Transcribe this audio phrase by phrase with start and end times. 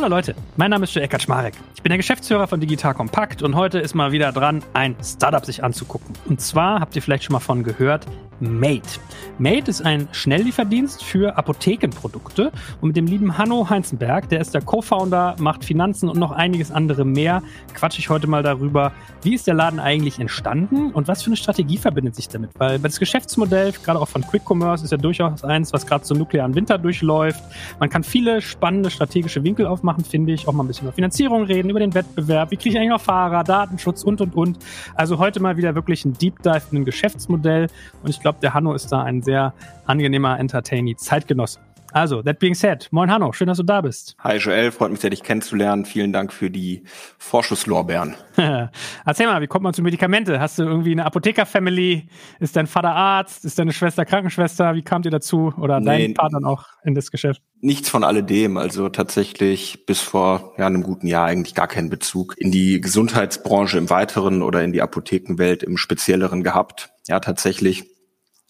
[0.00, 1.52] Hallo Leute, mein Name ist Joel Kaczmarek.
[1.74, 5.44] Ich bin der Geschäftsführer von Digital Kompakt und heute ist mal wieder dran, ein Startup
[5.44, 6.14] sich anzugucken.
[6.24, 8.06] Und zwar habt ihr vielleicht schon mal von gehört,
[8.40, 8.98] Mate.
[9.38, 14.62] Mate ist ein Schnelllieferdienst für Apothekenprodukte und mit dem lieben Hanno Heinzenberg, der ist der
[14.62, 17.42] Co-Founder, macht Finanzen und noch einiges andere mehr,
[17.74, 18.92] quatsche ich heute mal darüber,
[19.22, 22.50] wie ist der Laden eigentlich entstanden und was für eine Strategie verbindet sich damit.
[22.58, 26.16] Weil das Geschäftsmodell, gerade auch von Quick Commerce, ist ja durchaus eins, was gerade zum
[26.16, 27.42] nuklearen Winter durchläuft.
[27.78, 30.46] Man kann viele spannende strategische Winkel aufmachen, finde ich.
[30.48, 33.00] Auch mal ein bisschen über Finanzierung reden, über den Wettbewerb, wie kriege ich eigentlich noch
[33.00, 34.58] Fahrer, Datenschutz und, und, und.
[34.94, 37.68] Also heute mal wieder wirklich ein Deep Dive in ein Geschäftsmodell
[38.02, 39.54] und ich glaube, der Hanno ist da ein sehr
[39.86, 41.58] angenehmer, entertaining Zeitgenosse.
[41.92, 44.16] Also, that being said, moin Hanno, schön, dass du da bist.
[44.20, 45.84] Hi Joel, freut mich sehr, dich kennenzulernen.
[45.84, 46.84] Vielen Dank für die
[47.18, 48.14] Vorschusslorbeeren.
[49.06, 50.40] Erzähl mal, wie kommt man zu Medikamente?
[50.40, 52.06] Hast du irgendwie eine Apotheker-Family?
[52.38, 53.44] Ist dein Vater Arzt?
[53.44, 54.74] Ist deine Schwester Krankenschwester?
[54.74, 55.52] Wie kamt ihr dazu?
[55.58, 57.42] Oder nee, dein Partner auch in das Geschäft?
[57.60, 58.56] Nichts von alledem.
[58.56, 63.78] Also tatsächlich bis vor ja, einem guten Jahr eigentlich gar keinen Bezug in die Gesundheitsbranche
[63.78, 66.90] im Weiteren oder in die Apothekenwelt im Spezielleren gehabt.
[67.08, 67.84] Ja, tatsächlich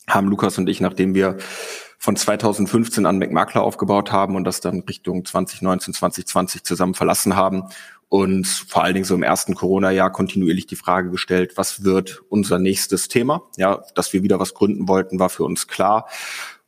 [0.08, 1.38] haben Lukas und ich, nachdem wir
[2.00, 7.64] von 2015 an McMakler aufgebaut haben und das dann Richtung 2019, 2020 zusammen verlassen haben
[8.08, 12.58] und vor allen Dingen so im ersten Corona-Jahr kontinuierlich die Frage gestellt, was wird unser
[12.58, 13.42] nächstes Thema?
[13.58, 16.08] Ja, dass wir wieder was gründen wollten, war für uns klar.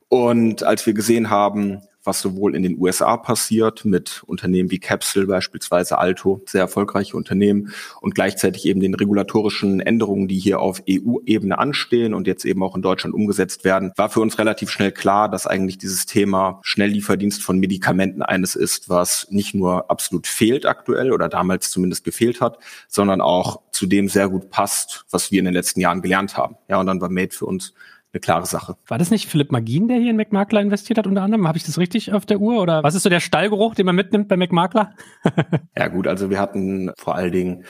[0.07, 5.27] Und als wir gesehen haben, was sowohl in den USA passiert mit Unternehmen wie Capsule
[5.27, 11.57] beispielsweise Alto, sehr erfolgreiche Unternehmen und gleichzeitig eben den regulatorischen Änderungen, die hier auf EU-Ebene
[11.57, 15.29] anstehen und jetzt eben auch in Deutschland umgesetzt werden, war für uns relativ schnell klar,
[15.29, 21.11] dass eigentlich dieses Thema Schnelllieferdienst von Medikamenten eines ist, was nicht nur absolut fehlt aktuell
[21.11, 25.45] oder damals zumindest gefehlt hat, sondern auch zu dem sehr gut passt, was wir in
[25.45, 26.55] den letzten Jahren gelernt haben.
[26.67, 27.73] Ja, und dann war Made für uns
[28.13, 28.77] eine klare Sache.
[28.87, 31.47] War das nicht Philipp Magin, der hier in McMakler investiert hat unter anderem?
[31.47, 32.61] Habe ich das richtig auf der Uhr?
[32.61, 34.93] Oder was ist so der Stallgeruch, den man mitnimmt bei McMakler?
[35.77, 37.65] ja gut, also wir hatten vor allen Dingen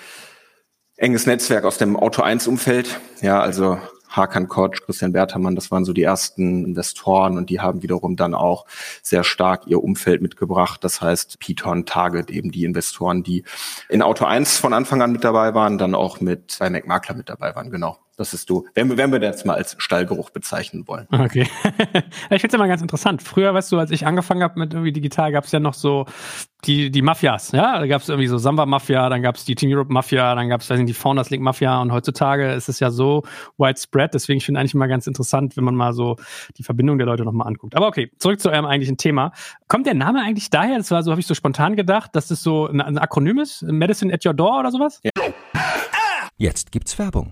[0.98, 3.00] enges Netzwerk aus dem Auto 1 Umfeld.
[3.22, 7.82] Ja, also Hakan Kotsch, Christian Bertermann, das waren so die ersten Investoren und die haben
[7.82, 8.66] wiederum dann auch
[9.02, 10.84] sehr stark ihr Umfeld mitgebracht.
[10.84, 13.44] Das heißt, Piton, Target, eben die Investoren, die
[13.90, 17.30] in Auto 1 von Anfang an mit dabei waren, dann auch mit bei McMakler mit
[17.30, 17.98] dabei waren, genau.
[18.16, 21.08] Das ist du, wenn wir, wenn wir das jetzt mal als Stallgeruch bezeichnen wollen.
[21.12, 21.48] Okay.
[22.30, 23.24] ich finde es immer ganz interessant.
[23.24, 26.06] Früher, weißt du, als ich angefangen habe mit irgendwie digital, gab es ja noch so
[26.66, 27.80] die, die Mafias, ja.
[27.80, 30.48] Da gab es irgendwie so Samba Mafia, dann gab es die Team Europe Mafia, dann
[30.48, 33.24] gab es, weiß nicht, die Founders League Mafia und heutzutage ist es ja so
[33.58, 34.14] widespread.
[34.14, 36.16] Deswegen finde ich eigentlich immer ganz interessant, wenn man mal so
[36.58, 37.76] die Verbindung der Leute nochmal anguckt.
[37.76, 39.32] Aber okay, zurück zu eurem eigentlichen Thema.
[39.68, 40.78] Kommt der Name eigentlich daher?
[40.78, 43.64] Das war so, habe ich so spontan gedacht, dass das so ein, ein Akronym ist?
[43.64, 45.02] Medicine at your door oder sowas?
[45.04, 45.12] Ja.
[46.38, 47.32] Jetzt gibt's Werbung.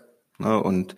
[0.41, 0.95] ne, und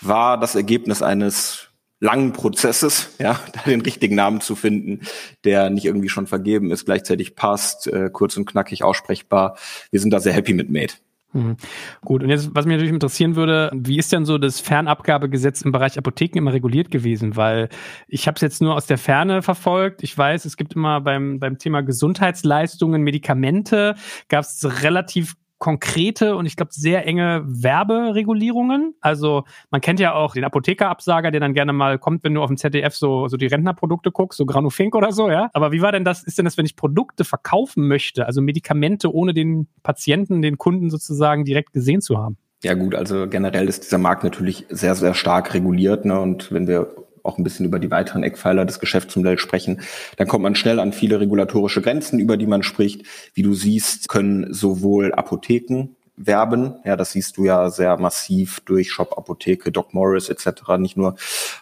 [0.00, 1.68] war das Ergebnis eines
[2.00, 5.00] langen Prozesses, ja, da den richtigen Namen zu finden,
[5.44, 9.56] der nicht irgendwie schon vergeben ist, gleichzeitig passt, äh, kurz und knackig aussprechbar.
[9.90, 10.94] Wir sind da sehr happy mit Made.
[11.34, 11.56] Mhm.
[12.02, 15.72] Gut, und jetzt, was mich natürlich interessieren würde, wie ist denn so das Fernabgabegesetz im
[15.72, 17.36] Bereich Apotheken immer reguliert gewesen?
[17.36, 17.70] Weil
[18.06, 20.04] ich habe es jetzt nur aus der Ferne verfolgt.
[20.04, 23.96] Ich weiß, es gibt immer beim, beim Thema Gesundheitsleistungen, Medikamente,
[24.28, 25.34] gab es relativ
[25.64, 28.94] konkrete und ich glaube sehr enge Werberegulierungen.
[29.00, 32.48] Also man kennt ja auch den Apothekerabsager, der dann gerne mal kommt, wenn du auf
[32.48, 35.48] dem ZDF so, so die Rentnerprodukte guckst, so Granufink oder so, ja.
[35.54, 39.10] Aber wie war denn das, ist denn das, wenn ich Produkte verkaufen möchte, also Medikamente
[39.10, 42.36] ohne den Patienten, den Kunden sozusagen direkt gesehen zu haben?
[42.62, 46.04] Ja gut, also generell ist dieser Markt natürlich sehr, sehr stark reguliert.
[46.04, 46.20] Ne?
[46.20, 49.80] Und wenn wir auch ein bisschen über die weiteren Eckpfeiler des Geschäftsmodells sprechen,
[50.16, 53.02] dann kommt man schnell an viele regulatorische Grenzen, über die man spricht.
[53.34, 56.74] Wie du siehst, können sowohl Apotheken werben.
[56.84, 60.76] Ja, das siehst du ja sehr massiv durch Shop Apotheke, Doc Morris etc.
[60.78, 61.16] Nicht nur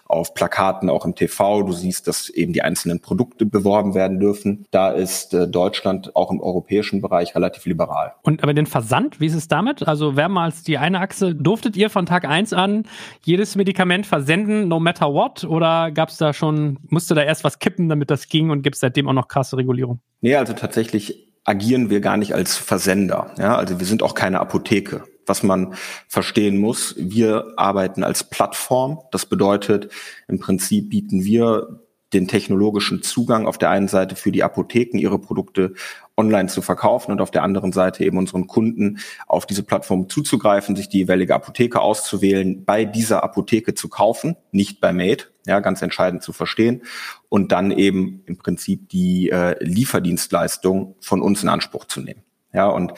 [0.04, 1.62] auf Plakaten, auch im TV.
[1.62, 4.66] Du siehst, dass eben die einzelnen Produkte beworben werden dürfen.
[4.70, 8.12] Da ist äh, Deutschland auch im europäischen Bereich relativ liberal.
[8.22, 9.86] Und aber den Versand, wie ist es damit?
[9.88, 12.84] Also wer mal als die eine Achse, durftet ihr von Tag eins an
[13.22, 15.44] jedes Medikament versenden, no matter what?
[15.44, 18.74] Oder gab es da schon, musste da erst was kippen, damit das ging und gibt
[18.74, 20.00] es seitdem auch noch krasse Regulierung?
[20.20, 23.32] Nee, also tatsächlich agieren wir gar nicht als Versender.
[23.38, 25.04] Ja, also wir sind auch keine Apotheke.
[25.26, 25.74] Was man
[26.08, 29.00] verstehen muss, wir arbeiten als Plattform.
[29.12, 29.90] Das bedeutet,
[30.28, 31.80] im Prinzip bieten wir
[32.12, 35.72] den technologischen Zugang auf der einen Seite für die Apotheken, ihre Produkte
[36.16, 40.76] online zu verkaufen und auf der anderen Seite eben unseren Kunden auf diese Plattform zuzugreifen,
[40.76, 45.80] sich die jeweilige Apotheke auszuwählen, bei dieser Apotheke zu kaufen, nicht bei Made, ja, ganz
[45.80, 46.82] entscheidend zu verstehen
[47.32, 52.20] und dann eben im Prinzip die äh, Lieferdienstleistung von uns in Anspruch zu nehmen.
[52.52, 52.92] Ja, und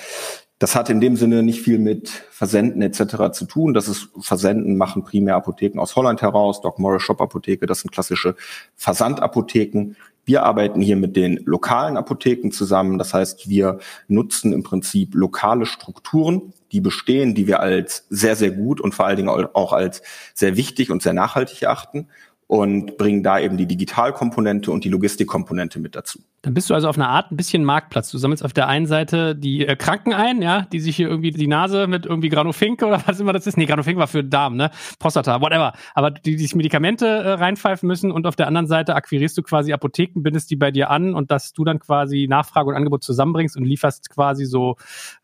[0.58, 3.31] das hat in dem Sinne nicht viel mit Versenden etc.
[3.31, 3.75] zu tun.
[3.75, 7.92] Das ist Versenden machen primär Apotheken aus Holland heraus, Doc Morris Shop Apotheke, das sind
[7.92, 8.34] klassische
[8.75, 9.94] Versandapotheken.
[10.25, 12.98] Wir arbeiten hier mit den lokalen Apotheken zusammen.
[12.98, 13.78] Das heißt, wir
[14.08, 19.06] nutzen im Prinzip lokale Strukturen, die bestehen, die wir als sehr, sehr gut und vor
[19.06, 20.02] allen Dingen auch als
[20.34, 22.08] sehr wichtig und sehr nachhaltig erachten
[22.55, 26.21] und bringen da eben die Digitalkomponente und die Logistikkomponente mit dazu.
[26.43, 28.12] Dann bist du also auf einer Art ein bisschen Marktplatz.
[28.12, 31.33] Du sammelst auf der einen Seite die äh, Kranken ein, ja, die sich hier irgendwie
[31.33, 33.56] die Nase mit irgendwie Granofink oder was immer das ist.
[33.56, 34.71] Nee, Granofink war für Damen, ne?
[35.01, 35.73] Prostata, whatever.
[35.95, 39.43] Aber die, die sich Medikamente äh, reinpfeifen müssen und auf der anderen Seite akquirierst du
[39.43, 43.03] quasi Apotheken, bindest die bei dir an und dass du dann quasi Nachfrage und Angebot
[43.03, 44.77] zusammenbringst und lieferst quasi so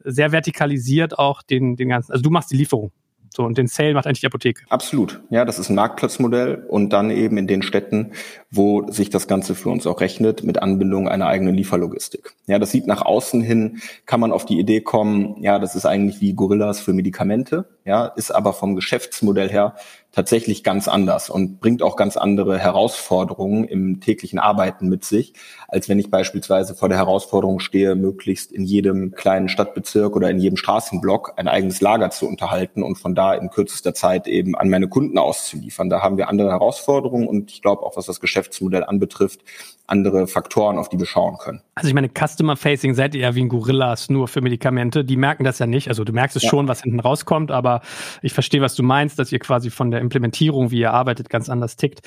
[0.02, 2.90] sehr vertikalisiert auch den, den ganzen, also du machst die Lieferung.
[3.32, 4.62] So, und den Sale macht eigentlich die Apotheke.
[4.68, 5.20] Absolut.
[5.30, 8.12] Ja, das ist ein Marktplatzmodell und dann eben in den Städten,
[8.50, 12.34] wo sich das Ganze für uns auch rechnet, mit Anbindung einer eigenen Lieferlogistik.
[12.46, 15.86] Ja, das sieht nach außen hin, kann man auf die Idee kommen, ja, das ist
[15.86, 19.76] eigentlich wie Gorillas für Medikamente, ja, ist aber vom Geschäftsmodell her
[20.12, 25.34] tatsächlich ganz anders und bringt auch ganz andere Herausforderungen im täglichen Arbeiten mit sich,
[25.68, 30.38] als wenn ich beispielsweise vor der Herausforderung stehe, möglichst in jedem kleinen Stadtbezirk oder in
[30.38, 34.68] jedem Straßenblock ein eigenes Lager zu unterhalten und von da in kürzester Zeit eben an
[34.68, 35.88] meine Kunden auszuliefern.
[35.88, 39.40] Da haben wir andere Herausforderungen und ich glaube auch, was das Geschäftsmodell anbetrifft,
[39.90, 41.62] andere Faktoren, auf die wir schauen können.
[41.74, 45.04] Also ich meine, Customer-Facing seid ihr ja wie ein Gorillas nur für Medikamente.
[45.04, 45.88] Die merken das ja nicht.
[45.88, 46.50] Also du merkst es ja.
[46.50, 47.80] schon, was hinten rauskommt, aber
[48.22, 51.48] ich verstehe, was du meinst, dass ihr quasi von der Implementierung, wie ihr arbeitet, ganz
[51.48, 52.00] anders tickt.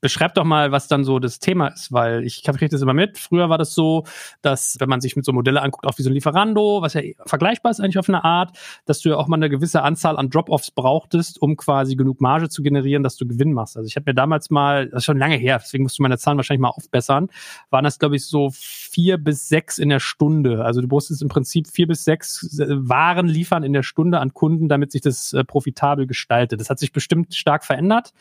[0.00, 3.18] Beschreib doch mal, was dann so das Thema ist, weil ich kriege das immer mit.
[3.18, 4.04] Früher war das so,
[4.42, 7.02] dass wenn man sich mit so Modelle anguckt, auch wie so ein Lieferando, was ja
[7.26, 10.30] vergleichbar ist eigentlich auf eine Art, dass du ja auch mal eine gewisse Anzahl an
[10.30, 13.76] Drop-offs brauchtest, um quasi genug Marge zu generieren, dass du Gewinn machst.
[13.76, 16.18] Also ich habe mir damals mal, das ist schon lange her, deswegen musst du meine
[16.18, 17.21] Zahlen wahrscheinlich mal aufbessern,
[17.70, 20.64] waren, waren das, glaube ich, so vier bis sechs in der Stunde.
[20.64, 24.32] Also du musstest im Prinzip vier bis sechs äh, Waren liefern in der Stunde an
[24.32, 26.60] Kunden, damit sich das äh, profitabel gestaltet.
[26.60, 28.12] Das hat sich bestimmt stark verändert.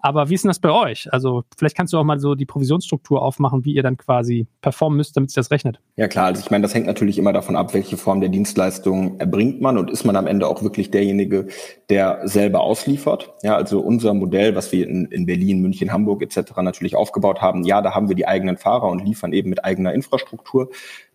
[0.00, 1.12] Aber wie ist denn das bei euch?
[1.12, 4.96] Also vielleicht kannst du auch mal so die Provisionsstruktur aufmachen, wie ihr dann quasi performen
[4.96, 5.80] müsst, damit sich das rechnet.
[5.96, 9.20] Ja klar, also ich meine, das hängt natürlich immer davon ab, welche Form der Dienstleistung
[9.20, 11.48] erbringt man und ist man am Ende auch wirklich derjenige,
[11.90, 13.34] der selber ausliefert.
[13.42, 16.52] Ja, also unser Modell, was wir in, in Berlin, München, Hamburg etc.
[16.62, 19.94] natürlich aufgebaut haben, ja, da haben wir die eigenen Fahrer und liefern eben mit eigener
[19.94, 20.70] Infrastruktur.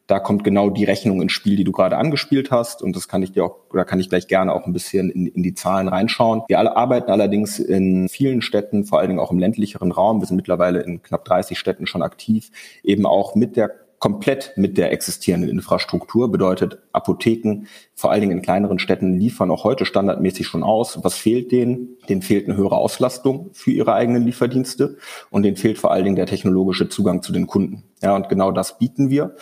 [0.08, 2.84] Da kommt genau die Rechnung ins Spiel, die du gerade angespielt hast.
[2.84, 5.25] Und das kann ich dir auch, oder kann ich gleich gerne auch ein bisschen in,
[5.25, 6.44] in die Zahlen reinschauen.
[6.48, 10.22] Wir alle arbeiten allerdings in vielen Städten, vor allen Dingen auch im ländlicheren Raum.
[10.22, 12.51] Wir sind mittlerweile in knapp 30 Städten schon aktiv,
[12.84, 16.32] eben auch mit der komplett mit der existierenden Infrastruktur.
[16.32, 21.00] Bedeutet, Apotheken, vor allen Dingen in kleineren Städten, liefern auch heute standardmäßig schon aus.
[21.04, 21.98] Was fehlt denen?
[22.08, 24.98] Denen fehlt eine höhere Auslastung für ihre eigenen Lieferdienste
[25.32, 27.82] und denen fehlt vor allen Dingen der technologische Zugang zu den Kunden.
[28.04, 29.36] Ja, und genau das bieten wir.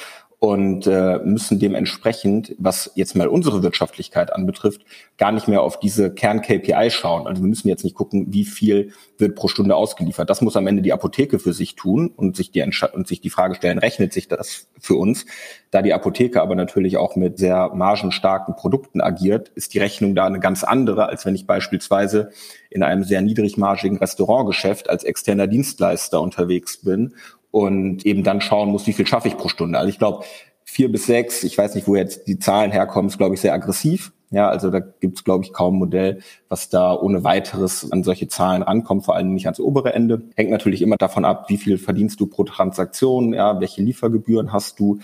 [0.43, 4.81] Und äh, müssen dementsprechend, was jetzt mal unsere Wirtschaftlichkeit anbetrifft,
[5.17, 7.27] gar nicht mehr auf diese Kern-KPI schauen.
[7.27, 10.29] Also wir müssen jetzt nicht gucken, wie viel wird pro Stunde ausgeliefert.
[10.29, 13.29] Das muss am Ende die Apotheke für sich tun und sich die, und sich die
[13.29, 15.25] Frage stellen, rechnet sich das für uns?
[15.71, 20.25] Da die Apotheke aber natürlich auch mit sehr margenstarken Produkten agiert, ist die Rechnung da
[20.25, 22.31] eine ganz andere, als wenn ich beispielsweise
[22.69, 27.13] in einem sehr niedrigmargigen Restaurantgeschäft als externer Dienstleister unterwegs bin
[27.53, 29.77] und eben dann schauen muss, wie viel schaffe ich pro Stunde.
[29.77, 30.25] Also ich glaube,
[30.63, 33.53] vier bis sechs, ich weiß nicht, wo jetzt die Zahlen herkommen, ist, glaube ich, sehr
[33.53, 34.12] aggressiv.
[34.31, 36.19] Ja, also da gibt es, glaube ich, kaum ein Modell,
[36.50, 40.24] was da ohne weiteres an solche Zahlen rankommt, vor allem nicht ans obere Ende.
[40.36, 44.79] Hängt natürlich immer davon ab, wie viel verdienst du pro Transaktion, ja, welche Liefergebühren hast
[44.79, 44.98] du.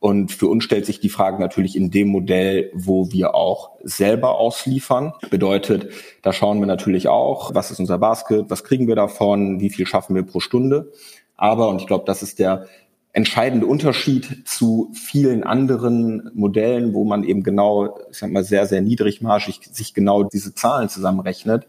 [0.00, 4.36] Und für uns stellt sich die Frage natürlich in dem Modell, wo wir auch selber
[4.40, 5.12] ausliefern.
[5.30, 5.90] Bedeutet,
[6.22, 9.86] da schauen wir natürlich auch, was ist unser Basket, was kriegen wir davon, wie viel
[9.86, 10.90] schaffen wir pro Stunde.
[11.36, 12.66] Aber, und ich glaube, das ist der
[13.12, 18.80] entscheidende Unterschied zu vielen anderen Modellen, wo man eben genau, ich sag mal, sehr, sehr
[18.80, 21.66] niedrigmarschig sich genau diese Zahlen zusammenrechnet.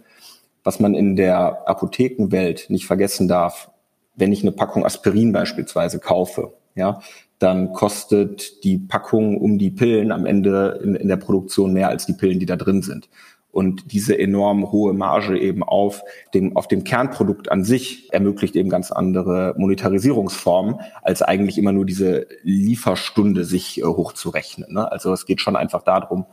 [0.64, 3.70] Was man in der Apothekenwelt nicht vergessen darf,
[4.16, 7.02] wenn ich eine Packung Aspirin beispielsweise kaufe, ja,
[7.40, 12.06] dann kostet die Packung um die Pillen am Ende in, in der Produktion mehr als
[12.06, 13.10] die Pillen, die da drin sind
[13.54, 16.02] und diese enorm hohe Marge eben auf
[16.34, 21.86] dem, auf dem Kernprodukt an sich ermöglicht eben ganz andere Monetarisierungsformen, als eigentlich immer nur
[21.86, 24.74] diese Lieferstunde sich äh, hochzurechnen.
[24.74, 24.92] Ne?
[24.92, 26.26] Also es geht schon einfach darum,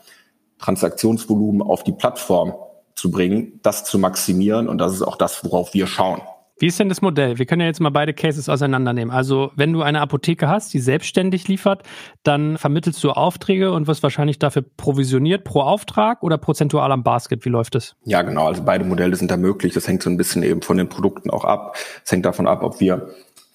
[0.58, 2.54] Transaktionsvolumen auf die Plattform
[2.94, 6.22] zu bringen, das zu maximieren und das ist auch das, worauf wir schauen.
[6.60, 7.38] Wie ist denn das Modell?
[7.38, 9.10] Wir können ja jetzt mal beide Cases auseinandernehmen.
[9.10, 11.84] Also, wenn du eine Apotheke hast, die selbstständig liefert,
[12.22, 17.46] dann vermittelst du Aufträge und wirst wahrscheinlich dafür provisioniert pro Auftrag oder prozentual am Basket.
[17.46, 17.96] Wie läuft das?
[18.04, 18.46] Ja, genau.
[18.46, 19.72] Also beide Modelle sind da möglich.
[19.72, 21.76] Das hängt so ein bisschen eben von den Produkten auch ab.
[22.04, 23.08] Es hängt davon ab, ob wir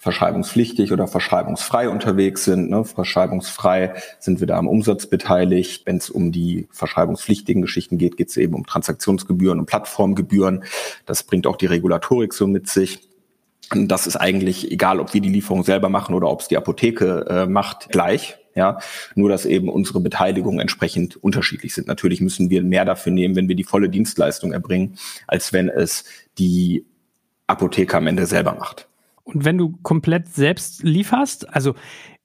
[0.06, 2.70] verschreibungspflichtig oder verschreibungsfrei unterwegs sind.
[2.70, 2.86] Ne?
[2.86, 5.88] Verschreibungsfrei sind wir da am Umsatz beteiligt.
[5.88, 10.64] Wenn es um die verschreibungspflichtigen Geschichten geht, geht es eben um Transaktionsgebühren und Plattformgebühren.
[11.08, 13.00] Das bringt auch die Regulatorik so mit sich.
[13.74, 17.26] Das ist eigentlich egal, ob wir die Lieferung selber machen oder ob es die Apotheke
[17.28, 18.38] äh, macht, gleich.
[18.54, 18.78] Ja,
[19.16, 21.88] nur dass eben unsere Beteiligungen entsprechend unterschiedlich sind.
[21.88, 26.06] Natürlich müssen wir mehr dafür nehmen, wenn wir die volle Dienstleistung erbringen, als wenn es
[26.38, 26.86] die
[27.48, 28.88] Apotheke am Ende selber macht.
[29.26, 31.74] Und wenn du komplett selbst lieferst, also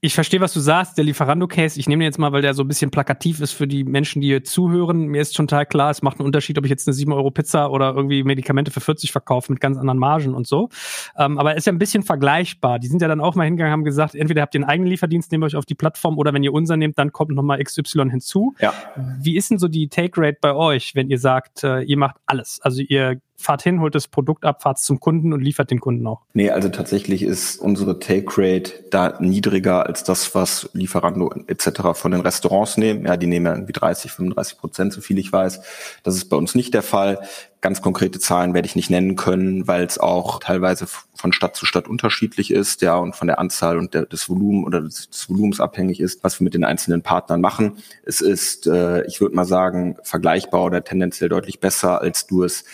[0.02, 2.62] ich verstehe, was du sagst, der Lieferando-Case, ich nehme den jetzt mal, weil der so
[2.62, 5.06] ein bisschen plakativ ist für die Menschen, die hier zuhören.
[5.06, 7.30] Mir ist schon total klar, es macht einen Unterschied, ob ich jetzt eine 7 Euro
[7.30, 10.70] Pizza oder irgendwie Medikamente für 40 verkaufe mit ganz anderen Margen und so.
[11.18, 12.78] Ähm, aber ist ja ein bisschen vergleichbar.
[12.78, 15.32] Die sind ja dann auch mal hingegangen, haben gesagt, entweder habt ihr einen eigenen Lieferdienst,
[15.32, 18.54] nehmt euch auf die Plattform oder wenn ihr unser nehmt, dann kommt nochmal XY hinzu.
[18.58, 18.72] Ja.
[19.18, 22.58] Wie ist denn so die Take-Rate bei euch, wenn ihr sagt, äh, ihr macht alles?
[22.62, 26.06] Also ihr fahrt hin, holt das Produkt ab, fahrt zum Kunden und liefert den Kunden
[26.06, 26.22] auch?
[26.34, 31.94] Nee, also tatsächlich ist unsere Take Rate da niedriger als das, was Lieferando etc.
[31.94, 33.06] von den Restaurants nehmen.
[33.06, 35.60] Ja, die nehmen ja irgendwie 30, 35 Prozent, so viel ich weiß.
[36.02, 37.20] Das ist bei uns nicht der Fall.
[37.62, 41.66] Ganz konkrete Zahlen werde ich nicht nennen können, weil es auch teilweise von Stadt zu
[41.66, 45.28] Stadt unterschiedlich ist, ja, und von der Anzahl und der, des Volumen oder des, des
[45.28, 47.76] Volumens abhängig ist, was wir mit den einzelnen Partnern machen.
[48.02, 52.64] Es ist, äh, ich würde mal sagen, vergleichbar oder tendenziell deutlich besser, als du es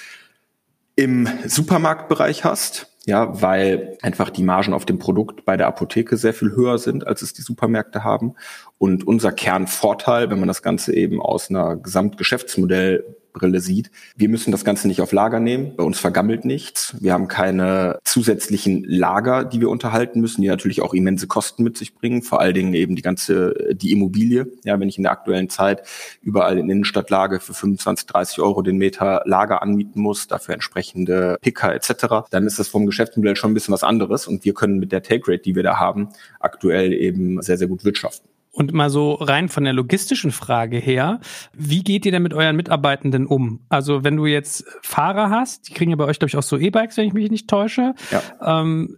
[0.97, 6.35] im Supermarktbereich hast, ja, weil einfach die Margen auf dem Produkt bei der Apotheke sehr
[6.35, 8.35] viel höher sind, als es die Supermärkte haben.
[8.79, 13.91] Und unser Kernvorteil, wenn man das Ganze eben aus einer Gesamtgeschäftsmodell Brille sieht.
[14.17, 15.77] Wir müssen das Ganze nicht auf Lager nehmen.
[15.77, 16.97] Bei uns vergammelt nichts.
[17.01, 21.77] Wir haben keine zusätzlichen Lager, die wir unterhalten müssen, die natürlich auch immense Kosten mit
[21.77, 22.23] sich bringen.
[22.23, 24.47] Vor allen Dingen eben die ganze, die Immobilie.
[24.65, 25.83] Ja, wenn ich in der aktuellen Zeit
[26.23, 31.75] überall in Innenstadtlage für 25, 30 Euro den Meter Lager anmieten muss, dafür entsprechende Picker
[31.75, 34.27] etc., dann ist das vom Geschäftsmodell schon ein bisschen was anderes.
[34.27, 36.09] Und wir können mit der Take Rate, die wir da haben,
[36.41, 38.29] aktuell eben sehr, sehr gut wirtschaften.
[38.57, 41.21] Und mal so rein von der logistischen Frage her,
[41.53, 43.61] wie geht ihr denn mit euren Mitarbeitenden um?
[43.69, 46.57] Also wenn du jetzt Fahrer hast, die kriegen ja bei euch, glaube ich, auch so
[46.57, 47.95] E-Bikes, wenn ich mich nicht täusche.
[48.11, 48.63] Ja.
[48.63, 48.97] Ähm,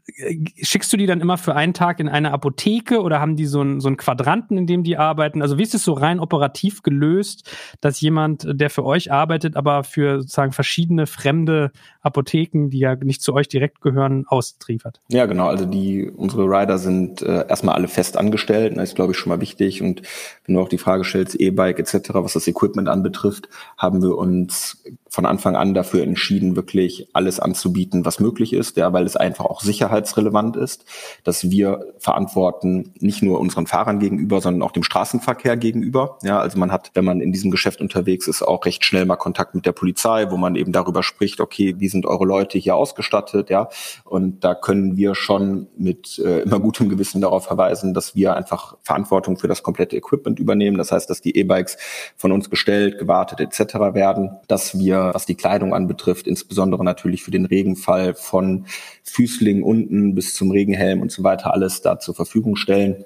[0.62, 3.61] schickst du die dann immer für einen Tag in eine Apotheke oder haben die so
[3.61, 5.43] einen, so einen Quadranten, in dem die arbeiten?
[5.43, 7.50] Also wie ist es so rein operativ gelöst,
[7.81, 13.23] dass jemand, der für euch arbeitet, aber für sozusagen verschiedene fremde Apotheken, die ja nicht
[13.23, 15.00] zu euch direkt gehören, austriefert?
[15.09, 15.49] Ja, genau.
[15.49, 18.77] Also die, unsere Rider sind äh, erstmal alle fest angestellt.
[18.77, 19.83] Das ist, glaube ich, schon mal wichtig wichtig.
[19.83, 20.02] Und
[20.45, 24.83] wenn du auch die Frage stellst, E-Bike etc., was das Equipment anbetrifft, haben wir uns
[25.11, 29.47] von Anfang an dafür entschieden, wirklich alles anzubieten, was möglich ist, ja, weil es einfach
[29.47, 30.85] auch sicherheitsrelevant ist,
[31.25, 36.19] dass wir verantworten nicht nur unseren Fahrern gegenüber, sondern auch dem Straßenverkehr gegenüber.
[36.23, 39.17] Ja, also man hat, wenn man in diesem Geschäft unterwegs ist, auch recht schnell mal
[39.17, 42.77] Kontakt mit der Polizei, wo man eben darüber spricht, okay, wie sind eure Leute hier
[42.77, 43.69] ausgestattet, ja,
[44.05, 48.77] und da können wir schon mit äh, immer gutem Gewissen darauf verweisen, dass wir einfach
[48.83, 50.79] Verantwortung für das komplette Equipment übernehmen.
[50.79, 51.77] Das heißt, dass die E-Bikes
[52.17, 53.75] von uns gestellt, gewartet etc.
[53.95, 58.67] werden, dass wir was die Kleidung anbetrifft, insbesondere natürlich für den Regenfall von
[59.05, 63.05] Füßling unten bis zum Regenhelm und so weiter alles da zur Verfügung stellen.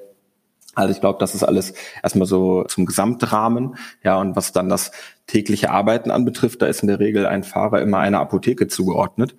[0.74, 3.76] Also ich glaube, das ist alles erstmal so zum Gesamtrahmen.
[4.02, 4.90] Ja, und was dann das
[5.26, 9.36] tägliche Arbeiten anbetrifft, da ist in der Regel ein Fahrer immer einer Apotheke zugeordnet,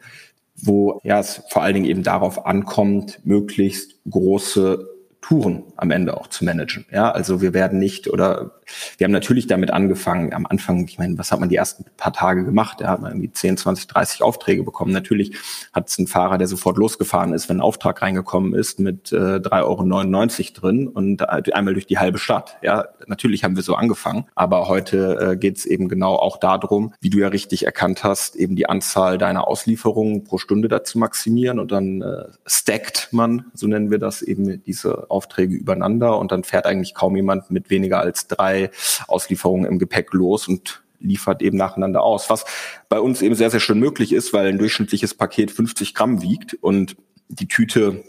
[0.56, 4.93] wo ja es vor allen Dingen eben darauf ankommt, möglichst große
[5.24, 6.86] Touren am Ende auch zu managen.
[6.92, 8.52] Ja, also wir werden nicht oder
[8.98, 12.14] wir haben natürlich damit angefangen, am Anfang, ich meine, was hat man die ersten paar
[12.14, 12.82] Tage gemacht?
[12.82, 14.92] Da hat man irgendwie 10, 20, 30 Aufträge bekommen.
[14.92, 15.38] Natürlich
[15.72, 19.38] hat es ein Fahrer, der sofort losgefahren ist, wenn ein Auftrag reingekommen ist mit äh,
[19.38, 22.58] 3,99 Euro drin und äh, einmal durch die halbe Stadt.
[22.62, 26.94] Ja, natürlich haben wir so angefangen, aber heute äh, geht es eben genau auch darum,
[27.00, 31.60] wie du ja richtig erkannt hast, eben die Anzahl deiner Auslieferungen pro Stunde dazu maximieren
[31.60, 36.44] und dann äh, stackt man, so nennen wir das, eben diese Aufträge übereinander und dann
[36.44, 38.72] fährt eigentlich kaum jemand mit weniger als drei
[39.08, 42.46] Auslieferungen im Gepäck los und liefert eben nacheinander aus, was
[42.90, 46.56] bei uns eben sehr, sehr schön möglich ist, weil ein durchschnittliches Paket 50 Gramm wiegt
[46.56, 46.96] und
[47.28, 48.04] die Tüte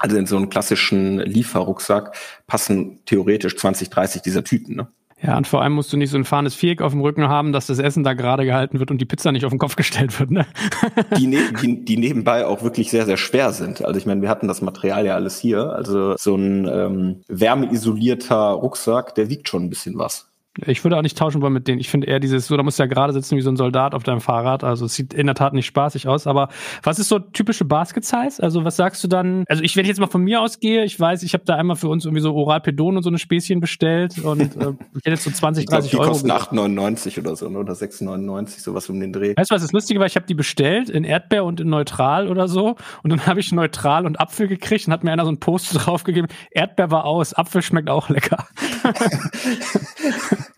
[0.00, 2.16] also in so einen klassischen Lieferrucksack
[2.46, 4.74] passen theoretisch 20, 30 dieser Tüten.
[4.74, 4.88] Ne?
[5.22, 7.52] Ja, und vor allem musst du nicht so ein fahrendes Viereck auf dem Rücken haben,
[7.52, 10.18] dass das Essen da gerade gehalten wird und die Pizza nicht auf den Kopf gestellt
[10.18, 10.30] wird.
[10.30, 10.46] Ne?
[11.18, 13.84] Die, ne die, die nebenbei auch wirklich sehr, sehr schwer sind.
[13.84, 15.72] Also ich meine, wir hatten das Material ja alles hier.
[15.72, 20.29] Also so ein ähm, wärmeisolierter Rucksack, der wiegt schon ein bisschen was.
[20.66, 21.80] Ich würde auch nicht tauschen wollen mit denen.
[21.80, 23.94] Ich finde eher dieses, so, da musst du ja gerade sitzen wie so ein Soldat
[23.94, 24.64] auf deinem Fahrrad.
[24.64, 26.26] Also es sieht in der Tat nicht spaßig aus.
[26.26, 26.48] Aber
[26.82, 28.42] was ist so typische Basket-Size?
[28.42, 29.44] Also was sagst du dann?
[29.48, 31.76] Also ich, wenn ich jetzt mal von mir ausgehe, ich weiß, ich habe da einmal
[31.76, 35.24] für uns irgendwie so Oralpedon und so eine Späßchen bestellt und äh, ich hätte jetzt
[35.24, 36.18] so 20, 30 glaub, die Euro.
[36.18, 37.58] Die kosten 8,99 oder so, ne?
[37.58, 39.34] oder 6,99, sowas um den Dreh.
[39.36, 40.06] Weißt du, was das Lustige war?
[40.06, 42.76] Ich habe die bestellt in Erdbeer und in Neutral oder so.
[43.02, 45.74] Und dann habe ich Neutral und Apfel gekriegt und hat mir einer so ein Post
[45.86, 46.30] draufgegeben.
[46.50, 48.46] Erdbeer war aus, Apfel schmeckt auch lecker.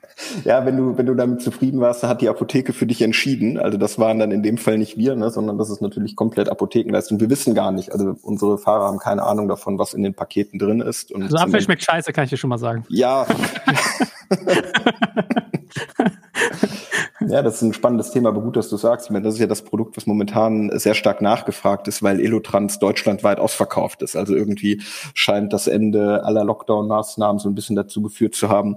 [0.44, 3.58] Ja, wenn du, wenn du damit zufrieden warst, hat die Apotheke für dich entschieden.
[3.58, 6.48] Also das waren dann in dem Fall nicht wir, ne, sondern das ist natürlich komplett
[6.48, 7.20] Apothekenleistung.
[7.20, 10.58] Wir wissen gar nicht, also unsere Fahrer haben keine Ahnung davon, was in den Paketen
[10.58, 11.12] drin ist.
[11.12, 12.84] Und also Apfel schmeckt scheiße, kann ich dir schon mal sagen.
[12.88, 13.26] Ja.
[17.28, 19.06] Ja, das ist ein spannendes Thema, aber gut, dass du sagst.
[19.06, 22.78] Ich meine, das ist ja das Produkt, was momentan sehr stark nachgefragt ist, weil Elotrans
[22.78, 24.16] deutschlandweit ausverkauft ist.
[24.16, 24.82] Also irgendwie
[25.14, 28.76] scheint das Ende aller Lockdown-Maßnahmen so ein bisschen dazu geführt zu haben,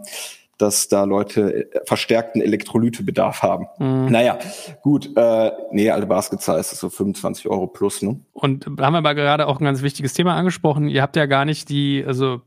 [0.58, 3.68] dass da Leute äh, verstärkten Elektrolytebedarf haben.
[3.80, 4.12] Mhm.
[4.12, 4.40] Naja,
[4.82, 8.20] gut, äh, nee, alte Basketzahl ist so 25 Euro plus, ne?
[8.34, 10.88] Und haben wir aber gerade auch ein ganz wichtiges Thema angesprochen.
[10.88, 12.42] Ihr habt ja gar nicht die, also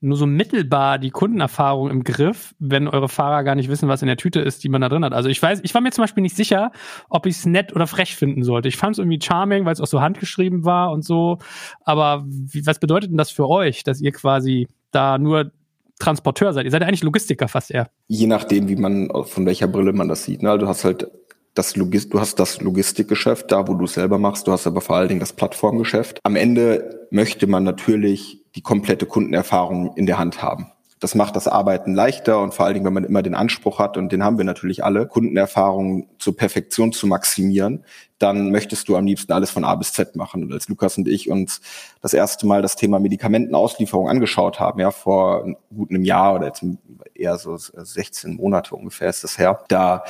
[0.00, 4.08] nur so mittelbar die Kundenerfahrung im Griff, wenn eure Fahrer gar nicht wissen, was in
[4.08, 5.14] der Tüte ist, die man da drin hat.
[5.14, 6.70] Also ich weiß, ich war mir zum Beispiel nicht sicher,
[7.08, 8.68] ob ich es nett oder frech finden sollte.
[8.68, 11.38] Ich fand es irgendwie charming, weil es auch so handgeschrieben war und so.
[11.84, 15.50] Aber wie, was bedeutet denn das für euch, dass ihr quasi da nur
[15.98, 16.64] Transporteur seid.
[16.64, 17.88] Ihr seid ja eigentlich Logistiker fast eher.
[18.08, 20.42] Je nachdem, wie man, von welcher Brille man das sieht.
[20.42, 20.58] Ne?
[20.58, 21.08] Du hast halt
[21.56, 24.82] das Logist du hast das Logistikgeschäft, da wo du es selber machst, du hast aber
[24.82, 26.20] vor allen Dingen das Plattformgeschäft.
[26.22, 30.66] Am Ende möchte man natürlich die komplette Kundenerfahrung in der Hand haben.
[30.98, 33.98] Das macht das Arbeiten leichter und vor allen Dingen, wenn man immer den Anspruch hat,
[33.98, 37.84] und den haben wir natürlich alle, Kundenerfahrungen zur Perfektion zu maximieren,
[38.18, 40.42] dann möchtest du am liebsten alles von A bis Z machen.
[40.42, 41.60] Und als Lukas und ich uns
[42.00, 46.64] das erste Mal das Thema Medikamentenauslieferung angeschaut haben, ja, vor gut einem Jahr oder jetzt
[47.14, 50.02] eher so 16 Monate ungefähr ist das her, da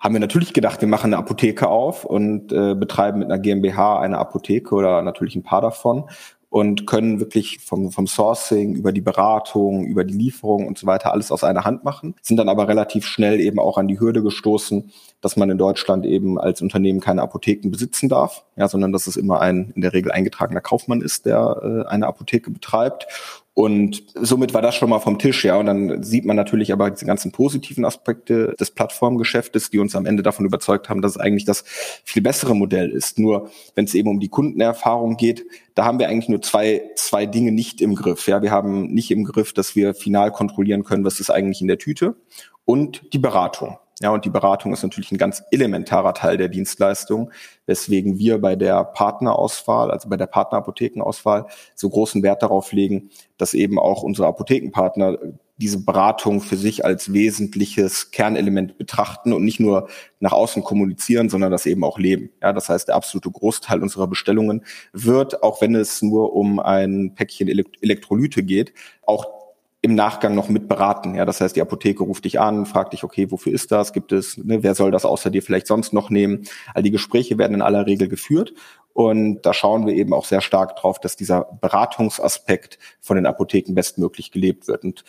[0.00, 4.00] haben wir natürlich gedacht, wir machen eine Apotheke auf und äh, betreiben mit einer GmbH
[4.00, 6.08] eine Apotheke oder natürlich ein paar davon
[6.50, 11.12] und können wirklich vom, vom Sourcing über die Beratung, über die Lieferung und so weiter
[11.12, 14.22] alles aus einer Hand machen, sind dann aber relativ schnell eben auch an die Hürde
[14.22, 19.06] gestoßen, dass man in Deutschland eben als Unternehmen keine Apotheken besitzen darf, ja, sondern dass
[19.06, 23.06] es immer ein in der Regel eingetragener Kaufmann ist, der äh, eine Apotheke betreibt.
[23.52, 25.56] Und somit war das schon mal vom Tisch, ja.
[25.56, 30.06] Und dann sieht man natürlich aber die ganzen positiven Aspekte des Plattformgeschäftes, die uns am
[30.06, 31.64] Ende davon überzeugt haben, dass es eigentlich das
[32.04, 33.18] viel bessere Modell ist.
[33.18, 37.26] Nur wenn es eben um die Kundenerfahrung geht, da haben wir eigentlich nur zwei, zwei
[37.26, 38.28] Dinge nicht im Griff.
[38.28, 41.68] Ja, wir haben nicht im Griff, dass wir final kontrollieren können, was ist eigentlich in
[41.68, 42.16] der Tüte
[42.64, 43.78] und die Beratung.
[44.02, 47.30] Ja, und die Beratung ist natürlich ein ganz elementarer Teil der Dienstleistung,
[47.66, 53.52] weswegen wir bei der Partnerauswahl, also bei der Partnerapothekenauswahl, so großen Wert darauf legen, dass
[53.52, 55.18] eben auch unsere Apothekenpartner
[55.58, 61.52] diese Beratung für sich als wesentliches Kernelement betrachten und nicht nur nach außen kommunizieren, sondern
[61.52, 62.30] das eben auch leben.
[62.40, 67.12] Ja, das heißt, der absolute Großteil unserer Bestellungen wird, auch wenn es nur um ein
[67.14, 69.39] Päckchen Elektrolyte geht, auch
[69.82, 71.14] im Nachgang noch mit beraten.
[71.14, 73.92] Ja, das heißt, die Apotheke ruft dich an, fragt dich, okay, wofür ist das?
[73.92, 76.44] Gibt es, ne, wer soll das außer dir vielleicht sonst noch nehmen?
[76.74, 78.52] All die Gespräche werden in aller Regel geführt.
[78.92, 83.74] Und da schauen wir eben auch sehr stark drauf, dass dieser Beratungsaspekt von den Apotheken
[83.74, 84.84] bestmöglich gelebt wird.
[84.84, 85.04] Und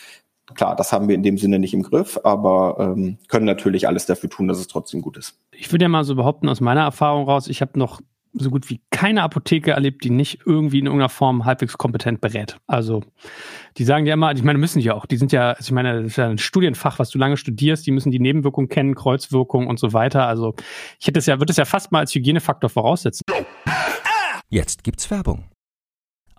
[0.54, 4.06] klar, das haben wir in dem Sinne nicht im Griff, aber ähm, können natürlich alles
[4.06, 5.38] dafür tun, dass es trotzdem gut ist.
[5.52, 8.02] Ich würde ja mal so behaupten, aus meiner Erfahrung raus, ich habe noch
[8.34, 12.58] so gut wie keine Apotheke erlebt, die nicht irgendwie in irgendeiner Form halbwegs kompetent berät.
[12.68, 13.04] Also
[13.78, 15.06] die sagen ja immer, ich meine, müssen die auch.
[15.06, 17.86] Die sind ja, also ich meine, das ist ja ein Studienfach, was du lange studierst.
[17.86, 20.28] Die müssen die Nebenwirkungen kennen, Kreuzwirkungen und so weiter.
[20.28, 20.56] Also
[21.00, 23.24] ich hätte es ja, würde es ja fast mal als Hygienefaktor voraussetzen.
[24.50, 25.46] Jetzt gibt's Werbung.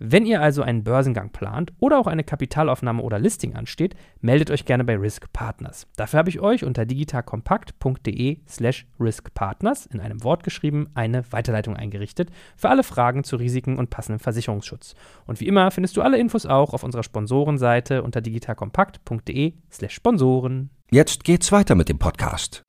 [0.00, 4.64] Wenn ihr also einen Börsengang plant oder auch eine Kapitalaufnahme oder Listing ansteht, meldet euch
[4.64, 5.88] gerne bei Risk Partners.
[5.96, 12.30] Dafür habe ich euch unter digitalkompakt.de slash riskpartners in einem Wort geschrieben eine Weiterleitung eingerichtet
[12.56, 14.94] für alle Fragen zu Risiken und passendem Versicherungsschutz.
[15.26, 20.70] Und wie immer findest du alle Infos auch auf unserer Sponsorenseite unter digitalkompakt.de slash Sponsoren.
[20.92, 22.62] Jetzt geht's weiter mit dem Podcast.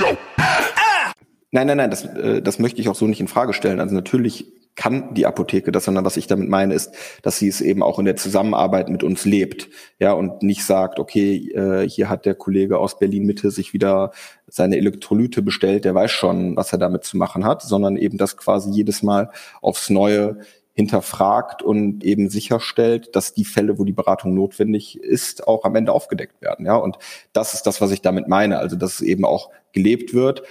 [1.51, 3.79] Nein, nein, nein, das, äh, das möchte ich auch so nicht in Frage stellen.
[3.79, 4.45] Also natürlich
[4.79, 7.99] kann die Apotheke das, sondern was ich damit meine, ist, dass sie es eben auch
[7.99, 9.67] in der Zusammenarbeit mit uns lebt,
[9.99, 14.11] ja, und nicht sagt, okay, äh, hier hat der Kollege aus Berlin Mitte sich wieder
[14.47, 18.37] seine Elektrolyte bestellt, der weiß schon, was er damit zu machen hat, sondern eben das
[18.37, 20.37] quasi jedes Mal aufs Neue
[20.75, 25.91] hinterfragt und eben sicherstellt, dass die Fälle, wo die Beratung notwendig ist, auch am Ende
[25.91, 26.65] aufgedeckt werden.
[26.65, 26.97] Ja, und
[27.33, 28.59] das ist das, was ich damit meine.
[28.59, 30.43] Also, dass es eben auch gelebt wird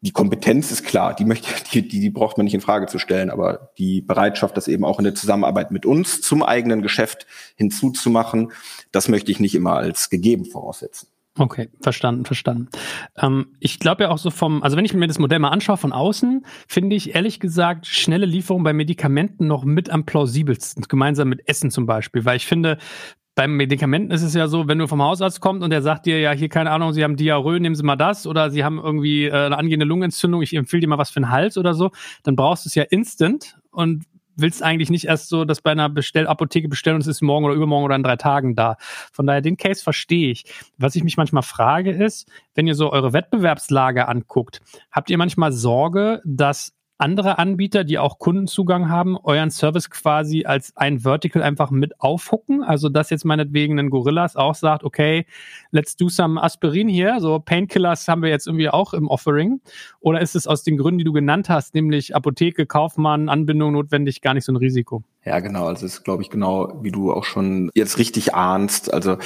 [0.00, 2.98] die Kompetenz ist klar, die möchte, die, die, die braucht man nicht in Frage zu
[2.98, 7.26] stellen, aber die Bereitschaft, das eben auch in der Zusammenarbeit mit uns zum eigenen Geschäft
[7.56, 8.52] hinzuzumachen,
[8.92, 11.08] das möchte ich nicht immer als gegeben voraussetzen.
[11.38, 12.68] Okay, verstanden, verstanden.
[13.16, 15.76] Ähm, ich glaube ja auch so vom, also wenn ich mir das Modell mal anschaue
[15.76, 21.28] von außen, finde ich ehrlich gesagt schnelle Lieferung bei Medikamenten noch mit am plausibelsten, gemeinsam
[21.28, 22.78] mit Essen zum Beispiel, weil ich finde,
[23.38, 26.18] beim Medikamenten ist es ja so, wenn du vom Hausarzt kommst und der sagt dir
[26.18, 29.26] ja hier keine Ahnung, Sie haben Diarrhoe, nehmen Sie mal das oder Sie haben irgendwie
[29.26, 31.92] äh, eine angehende Lungenentzündung, ich empfehle dir mal was für den Hals oder so,
[32.24, 35.88] dann brauchst du es ja instant und willst eigentlich nicht erst so, dass bei einer
[35.88, 38.74] Bestellapotheke bestellen und es ist morgen oder übermorgen oder in drei Tagen da.
[39.12, 40.44] Von daher, den Case verstehe ich.
[40.76, 45.52] Was ich mich manchmal frage ist, wenn ihr so eure Wettbewerbslage anguckt, habt ihr manchmal
[45.52, 51.70] Sorge, dass andere Anbieter, die auch Kundenzugang haben, euren Service quasi als ein Vertical einfach
[51.70, 52.62] mit aufhucken?
[52.62, 55.24] Also, dass jetzt meinetwegen ein Gorillas auch sagt, okay,
[55.70, 59.60] let's do some Aspirin hier, so Painkillers haben wir jetzt irgendwie auch im Offering.
[60.00, 64.20] Oder ist es aus den Gründen, die du genannt hast, nämlich Apotheke, Kaufmann, Anbindung notwendig,
[64.20, 65.02] gar nicht so ein Risiko?
[65.24, 65.66] Ja, genau.
[65.66, 68.92] Also, es ist, glaube ich, genau, wie du auch schon jetzt richtig ahnst.
[68.92, 69.18] Also,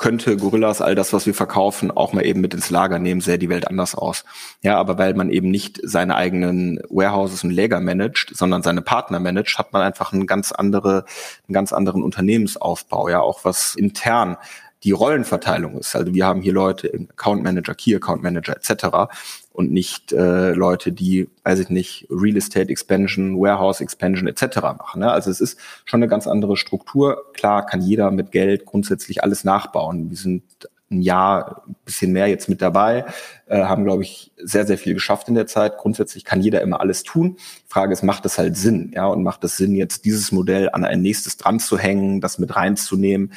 [0.00, 3.38] könnte Gorillas all das, was wir verkaufen, auch mal eben mit ins Lager nehmen, sähe
[3.38, 4.24] die Welt anders aus.
[4.62, 9.20] Ja, aber weil man eben nicht seine eigenen Warehouses und Lager managt, sondern seine Partner
[9.20, 11.04] managt, hat man einfach einen ganz andere,
[11.46, 14.38] einen ganz anderen Unternehmensaufbau, ja, auch was intern
[14.84, 15.94] die Rollenverteilung ist.
[15.94, 19.12] Also wir haben hier Leute, Account Manager, Key Account Manager etc.
[19.52, 24.60] und nicht äh, Leute, die, weiß ich nicht, Real Estate Expansion, Warehouse Expansion etc.
[24.78, 25.00] machen.
[25.00, 25.10] Ne?
[25.10, 27.24] Also es ist schon eine ganz andere Struktur.
[27.34, 30.10] Klar kann jeder mit Geld grundsätzlich alles nachbauen.
[30.10, 30.42] Wir sind
[30.90, 33.04] ein Jahr, ein bisschen mehr jetzt mit dabei,
[33.46, 35.78] äh, haben, glaube ich, sehr, sehr viel geschafft in der Zeit.
[35.78, 37.36] Grundsätzlich kann jeder immer alles tun.
[37.36, 38.90] Die Frage ist, macht es halt Sinn?
[38.94, 42.38] Ja, und macht es Sinn, jetzt dieses Modell an ein nächstes dran zu hängen, das
[42.38, 43.32] mit reinzunehmen?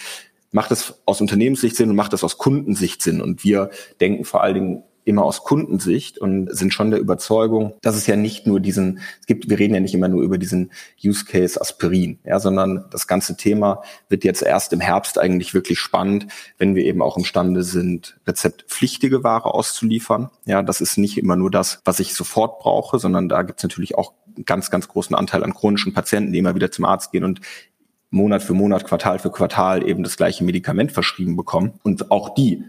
[0.54, 3.21] macht es aus Unternehmenssicht Sinn und macht es aus Kundensicht Sinn.
[3.21, 7.95] Und wir denken vor allen Dingen immer aus Kundensicht und sind schon der Überzeugung, dass
[7.95, 10.71] es ja nicht nur diesen, es gibt, wir reden ja nicht immer nur über diesen
[11.03, 15.79] Use Case Aspirin, ja, sondern das ganze Thema wird jetzt erst im Herbst eigentlich wirklich
[15.79, 20.29] spannend, wenn wir eben auch imstande sind, rezeptpflichtige Ware auszuliefern.
[20.45, 23.63] Ja, das ist nicht immer nur das, was ich sofort brauche, sondern da gibt es
[23.63, 27.11] natürlich auch einen ganz, ganz großen Anteil an chronischen Patienten, die immer wieder zum Arzt
[27.11, 27.41] gehen und
[28.13, 31.73] Monat für Monat, Quartal für Quartal eben das gleiche Medikament verschrieben bekommen.
[31.83, 32.63] Und auch die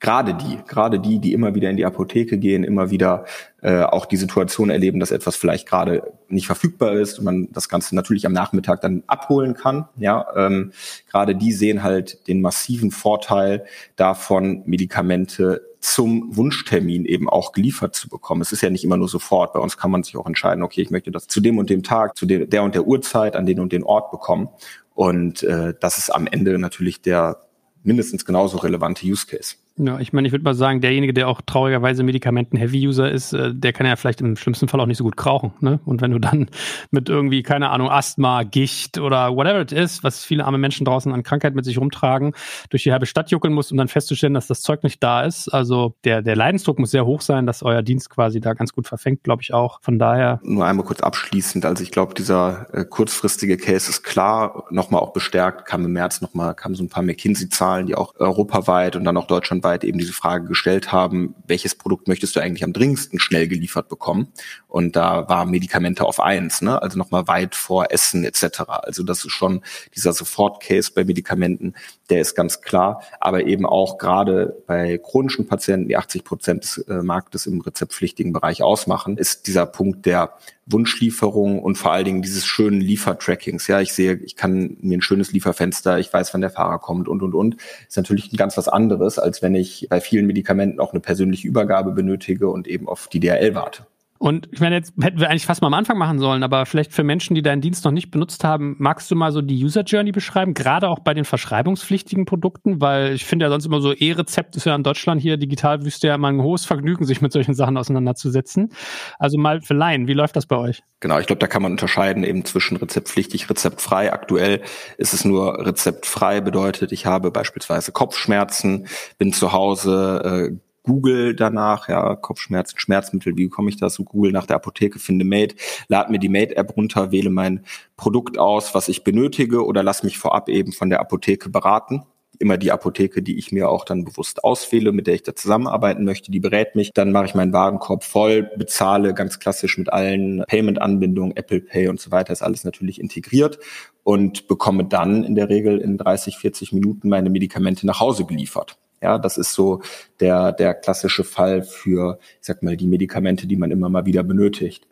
[0.00, 3.24] gerade die, gerade die, die immer wieder in die Apotheke gehen, immer wieder
[3.62, 7.68] äh, auch die Situation erleben, dass etwas vielleicht gerade nicht verfügbar ist und man das
[7.68, 9.88] Ganze natürlich am Nachmittag dann abholen kann.
[9.96, 10.72] Ja, ähm,
[11.10, 13.64] gerade die sehen halt den massiven Vorteil
[13.96, 18.42] davon, Medikamente zum Wunschtermin eben auch geliefert zu bekommen.
[18.42, 19.52] Es ist ja nicht immer nur sofort.
[19.52, 21.84] Bei uns kann man sich auch entscheiden, okay, ich möchte das zu dem und dem
[21.84, 24.48] Tag, zu der und der Uhrzeit, an den und den Ort bekommen.
[24.94, 27.40] Und äh, das ist am Ende natürlich der
[27.84, 29.56] mindestens genauso relevante Use Case.
[29.78, 33.74] Ja, ich meine, ich würde mal sagen, derjenige, der auch traurigerweise Medikamenten-Heavy-User ist, äh, der
[33.74, 35.52] kann ja vielleicht im schlimmsten Fall auch nicht so gut krauchen.
[35.60, 35.80] Ne?
[35.84, 36.48] Und wenn du dann
[36.90, 41.12] mit irgendwie, keine Ahnung, Asthma, Gicht oder whatever it is, was viele arme Menschen draußen
[41.12, 42.32] an Krankheit mit sich rumtragen,
[42.70, 45.48] durch die halbe Stadt juckeln musst, um dann festzustellen, dass das Zeug nicht da ist.
[45.48, 48.86] Also der, der Leidensdruck muss sehr hoch sein, dass euer Dienst quasi da ganz gut
[48.86, 49.82] verfängt, glaube ich auch.
[49.82, 50.40] Von daher.
[50.42, 51.66] Nur einmal kurz abschließend.
[51.66, 56.22] Also ich glaube, dieser äh, kurzfristige Case ist klar, nochmal auch bestärkt, kam im März
[56.22, 59.98] nochmal, kamen so ein paar McKinsey-Zahlen, die auch europaweit und dann auch deutschlandweit weit eben
[59.98, 64.32] diese Frage gestellt haben, welches Produkt möchtest du eigentlich am dringendsten schnell geliefert bekommen?
[64.68, 66.80] Und da war Medikamente auf eins, ne?
[66.80, 68.62] also nochmal weit vor Essen etc.
[68.66, 69.62] Also das ist schon
[69.94, 71.74] dieser Sofort-Case bei Medikamenten,
[72.10, 73.02] der ist ganz klar.
[73.20, 78.32] Aber eben auch gerade bei chronischen Patienten, die 80 Prozent des äh, Marktes im rezeptpflichtigen
[78.32, 83.68] Bereich ausmachen, ist dieser Punkt der Wunschlieferung und vor allen Dingen dieses schönen Liefertrackings.
[83.68, 87.08] Ja, ich sehe, ich kann mir ein schönes Lieferfenster, ich weiß, wann der Fahrer kommt
[87.08, 87.56] und, und, und.
[87.88, 91.46] Ist natürlich ein ganz was anderes, als wenn ich bei vielen Medikamenten auch eine persönliche
[91.46, 93.86] Übergabe benötige und eben auf die DRL warte.
[94.18, 96.92] Und ich meine, jetzt hätten wir eigentlich fast mal am Anfang machen sollen, aber vielleicht
[96.92, 99.82] für Menschen, die deinen Dienst noch nicht benutzt haben, magst du mal so die User
[99.82, 103.92] Journey beschreiben, gerade auch bei den verschreibungspflichtigen Produkten, weil ich finde ja sonst immer so
[103.92, 107.32] E-Rezept ist ja in Deutschland hier digital wüsste ja immer ein hohes Vergnügen, sich mit
[107.32, 108.72] solchen Sachen auseinanderzusetzen.
[109.18, 110.82] Also mal für Laien, wie läuft das bei euch?
[111.00, 114.12] Genau, ich glaube, da kann man unterscheiden eben zwischen rezeptpflichtig, rezeptfrei.
[114.12, 114.62] Aktuell
[114.96, 118.86] ist es nur rezeptfrei, bedeutet, ich habe beispielsweise Kopfschmerzen,
[119.18, 123.96] bin zu Hause, äh, Google danach, ja, Kopfschmerzen, Schmerzmittel, wie komme ich das?
[123.96, 125.56] Google nach der Apotheke, finde Mate,
[125.88, 127.64] lade mir die Mate-App runter, wähle mein
[127.96, 132.04] Produkt aus, was ich benötige oder lass mich vorab eben von der Apotheke beraten
[132.38, 136.04] immer die Apotheke, die ich mir auch dann bewusst auswähle, mit der ich da zusammenarbeiten
[136.04, 136.92] möchte, die berät mich.
[136.92, 142.00] Dann mache ich meinen Warenkorb voll, bezahle ganz klassisch mit allen Payment-Anbindungen, Apple Pay und
[142.00, 143.58] so weiter, ist alles natürlich integriert
[144.02, 148.78] und bekomme dann in der Regel in 30, 40 Minuten meine Medikamente nach Hause geliefert.
[149.06, 149.82] Ja, das ist so
[150.18, 154.24] der, der klassische Fall für, ich sag mal, die Medikamente, die man immer mal wieder
[154.24, 154.88] benötigt.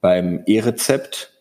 [0.00, 1.34] Beim E-Rezept,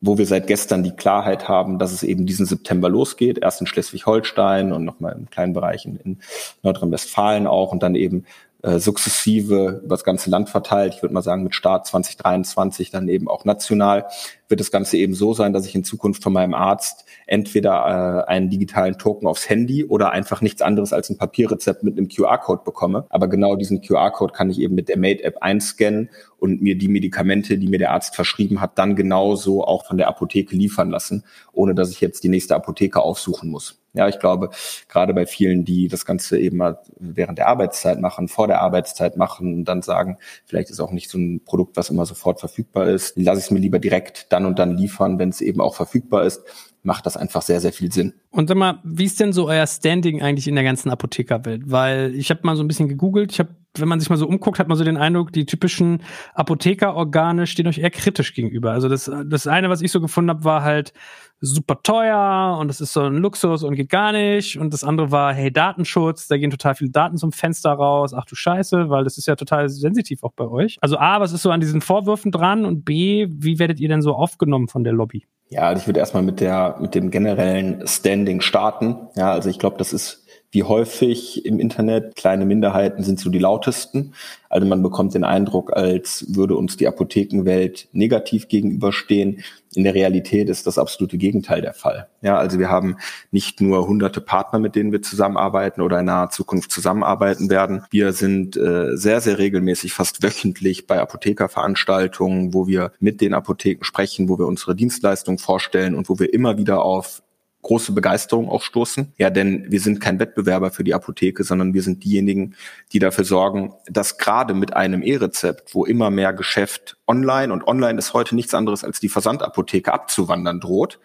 [0.00, 3.68] wo wir seit gestern die Klarheit haben, dass es eben diesen September losgeht, erst in
[3.68, 6.18] Schleswig-Holstein und nochmal im kleinen Bereich in, in
[6.64, 8.24] Nordrhein-Westfalen auch und dann eben
[8.64, 10.94] äh, sukzessive über das ganze Land verteilt.
[10.96, 14.06] Ich würde mal sagen, mit Start 2023 dann eben auch national
[14.48, 18.30] wird das Ganze eben so sein, dass ich in Zukunft von meinem Arzt entweder äh,
[18.30, 22.62] einen digitalen Token aufs Handy oder einfach nichts anderes als ein Papierrezept mit einem QR-Code
[22.64, 23.06] bekomme.
[23.10, 27.58] Aber genau diesen QR-Code kann ich eben mit der Made-App einscannen und mir die Medikamente,
[27.58, 31.74] die mir der Arzt verschrieben hat, dann genauso auch von der Apotheke liefern lassen, ohne
[31.74, 33.78] dass ich jetzt die nächste Apotheke aufsuchen muss.
[33.94, 34.50] Ja, ich glaube,
[34.88, 39.16] gerade bei vielen, die das Ganze eben mal während der Arbeitszeit machen, vor der Arbeitszeit
[39.16, 43.16] machen dann sagen, vielleicht ist auch nicht so ein Produkt, was immer sofort verfügbar ist,
[43.16, 46.24] lasse ich es mir lieber direkt dann und dann liefern, wenn es eben auch verfügbar
[46.24, 46.42] ist,
[46.88, 48.14] macht das einfach sehr, sehr viel Sinn.
[48.30, 51.70] Und sag mal, wie ist denn so euer Standing eigentlich in der ganzen Apothekerwelt?
[51.70, 54.26] Weil ich habe mal so ein bisschen gegoogelt, ich habe wenn man sich mal so
[54.26, 56.02] umguckt, hat man so den Eindruck, die typischen
[56.34, 58.72] Apothekerorgane stehen euch eher kritisch gegenüber.
[58.72, 60.92] Also das, das eine, was ich so gefunden habe, war halt
[61.40, 64.58] super teuer und das ist so ein Luxus und geht gar nicht.
[64.58, 68.14] Und das andere war, hey, Datenschutz, da gehen total viele Daten zum Fenster raus.
[68.14, 70.78] Ach du Scheiße, weil das ist ja total sensitiv auch bei euch.
[70.80, 72.64] Also A, was ist so an diesen Vorwürfen dran?
[72.64, 75.26] Und B, wie werdet ihr denn so aufgenommen von der Lobby?
[75.50, 79.08] Ja, ich würde erstmal mit der, mit dem generellen Standing starten.
[79.16, 83.38] Ja, also ich glaube, das ist wie häufig im Internet, kleine Minderheiten sind so die
[83.38, 84.14] lautesten.
[84.48, 89.44] Also man bekommt den Eindruck, als würde uns die Apothekenwelt negativ gegenüberstehen.
[89.74, 92.08] In der Realität ist das absolute Gegenteil der Fall.
[92.22, 92.96] Ja, also wir haben
[93.30, 97.84] nicht nur hunderte Partner, mit denen wir zusammenarbeiten oder in naher Zukunft zusammenarbeiten werden.
[97.90, 103.84] Wir sind äh, sehr, sehr regelmäßig, fast wöchentlich bei Apothekerveranstaltungen, wo wir mit den Apotheken
[103.84, 107.22] sprechen, wo wir unsere Dienstleistungen vorstellen und wo wir immer wieder auf
[107.62, 109.12] große Begeisterung auch stoßen.
[109.18, 112.54] Ja, denn wir sind kein Wettbewerber für die Apotheke, sondern wir sind diejenigen,
[112.92, 117.98] die dafür sorgen, dass gerade mit einem E-Rezept, wo immer mehr Geschäft online und online
[117.98, 121.00] ist heute nichts anderes als die Versandapotheke abzuwandern droht,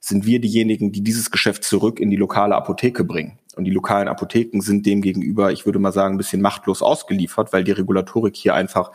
[0.00, 3.38] sind wir diejenigen, die dieses Geschäft zurück in die lokale Apotheke bringen.
[3.54, 7.52] Und die lokalen Apotheken sind dem gegenüber, ich würde mal sagen, ein bisschen machtlos ausgeliefert,
[7.52, 8.90] weil die Regulatorik hier einfach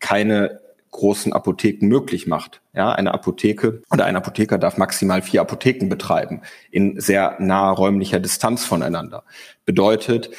[0.00, 0.60] keine
[0.98, 2.60] großen Apotheken möglich macht.
[2.74, 8.18] Ja, eine Apotheke oder ein Apotheker darf maximal vier Apotheken betreiben in sehr naher räumlicher
[8.18, 9.24] Distanz voneinander.
[9.64, 10.30] Bedeutet,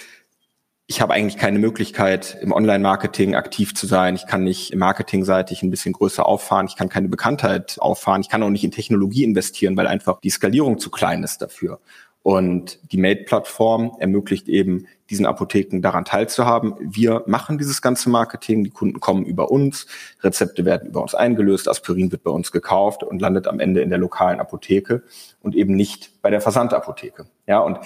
[0.85, 4.15] ich habe eigentlich keine Möglichkeit, im Online-Marketing aktiv zu sein.
[4.15, 6.65] Ich kann nicht marketingseitig ein bisschen größer auffahren.
[6.67, 8.21] Ich kann keine Bekanntheit auffahren.
[8.21, 11.79] Ich kann auch nicht in Technologie investieren, weil einfach die Skalierung zu klein ist dafür.
[12.21, 16.75] Und die Made-Plattform ermöglicht eben diesen Apotheken daran teilzuhaben.
[16.79, 19.87] Wir machen dieses ganze Marketing, die Kunden kommen über uns,
[20.21, 23.89] Rezepte werden über uns eingelöst, Aspirin wird bei uns gekauft und landet am Ende in
[23.89, 25.03] der lokalen Apotheke
[25.41, 27.25] und eben nicht bei der Versandapotheke.
[27.47, 27.79] Ja, und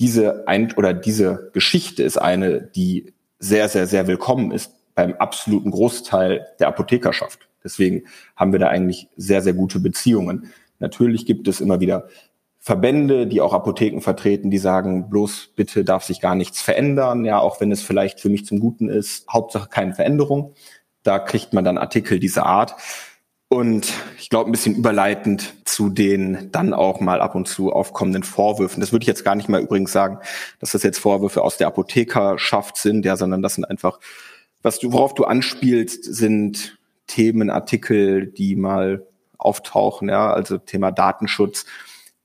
[0.00, 5.70] diese ein oder diese Geschichte ist eine, die sehr, sehr, sehr willkommen ist beim absoluten
[5.70, 7.48] Großteil der Apothekerschaft.
[7.62, 10.52] Deswegen haben wir da eigentlich sehr, sehr gute Beziehungen.
[10.78, 12.08] Natürlich gibt es immer wieder
[12.66, 17.38] Verbände, die auch Apotheken vertreten, die sagen, bloß bitte darf sich gar nichts verändern, ja,
[17.38, 20.52] auch wenn es vielleicht für mich zum Guten ist, Hauptsache keine Veränderung.
[21.04, 22.74] Da kriegt man dann Artikel dieser Art.
[23.46, 28.24] Und ich glaube, ein bisschen überleitend zu den dann auch mal ab und zu aufkommenden
[28.24, 28.80] Vorwürfen.
[28.80, 30.18] Das würde ich jetzt gar nicht mal übrigens sagen,
[30.58, 34.00] dass das jetzt Vorwürfe aus der Apothekerschaft sind, ja, sondern das sind einfach,
[34.62, 39.06] was du, worauf du anspielst, sind Themen, Artikel, die mal
[39.38, 41.64] auftauchen, ja, also Thema Datenschutz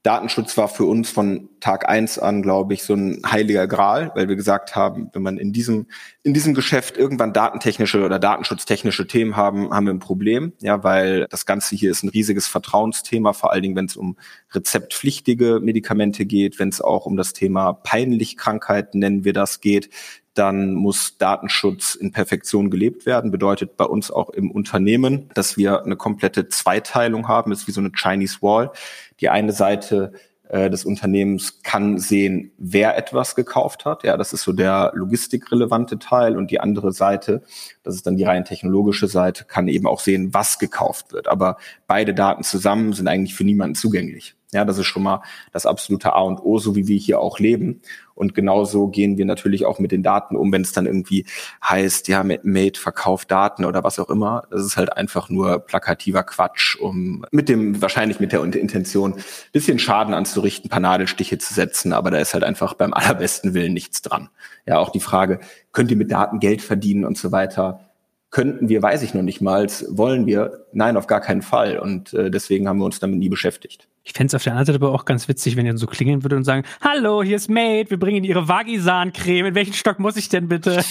[0.04, 4.28] Datenschutz war für uns von Tag eins an, glaube ich, so ein heiliger Gral, weil
[4.28, 5.86] wir gesagt haben, wenn man in diesem,
[6.24, 10.54] in diesem Geschäft irgendwann datentechnische oder datenschutztechnische Themen haben, haben wir ein Problem.
[10.60, 14.18] Ja, weil das Ganze hier ist ein riesiges Vertrauensthema, vor allen Dingen, wenn es um
[14.54, 19.92] rezeptpflichtige Medikamente geht, wenn es auch um das Thema Peinlichkrankheiten, nennen wir das, geht,
[20.34, 23.32] dann muss Datenschutz in Perfektion gelebt werden.
[23.32, 27.52] Bedeutet bei uns auch im Unternehmen, dass wir eine komplette Zweiteilung haben.
[27.52, 28.72] ist wie so eine Chinese Wall.
[29.20, 30.14] Die eine Seite
[30.52, 34.04] äh, des Unternehmens kann sehen, wer etwas gekauft hat.
[34.04, 36.38] Ja, das ist so der logistikrelevante Teil.
[36.38, 37.42] Und die andere Seite,
[37.84, 41.28] das ist dann die rein technologische Seite, kann eben auch sehen, was gekauft wird.
[41.28, 44.36] Aber beide Daten zusammen sind eigentlich für niemanden zugänglich.
[44.54, 45.22] Ja, das ist schon mal
[45.54, 47.82] das absolute A und O, so wie wir hier auch leben.
[48.14, 51.26] Und genauso gehen wir natürlich auch mit den Daten um, wenn es dann irgendwie
[51.64, 54.44] heißt, ja, Made verkauft Daten oder was auch immer.
[54.52, 59.16] Das ist halt einfach nur plakativer Quatsch, um mit dem, wahrscheinlich mit der Intention,
[59.54, 61.94] bisschen Schaden anzurichten, paar Nadelstiche zu setzen.
[61.94, 64.30] Aber da ist halt einfach beim allerbesten Willen nichts dran.
[64.66, 65.40] Ja, auch die Frage,
[65.72, 67.91] könnt ihr mit Daten Geld verdienen und so weiter?
[68.32, 70.66] Könnten wir, weiß ich noch nicht mal, wollen wir?
[70.72, 71.78] Nein, auf gar keinen Fall.
[71.78, 73.90] Und äh, deswegen haben wir uns damit nie beschäftigt.
[74.04, 76.24] Ich fände es auf der anderen Seite aber auch ganz witzig, wenn ihr so klingeln
[76.24, 79.48] würde und sagen, hallo, hier ist Mate, wir bringen Ihre Vagisan-Creme.
[79.48, 80.82] In welchen Stock muss ich denn bitte?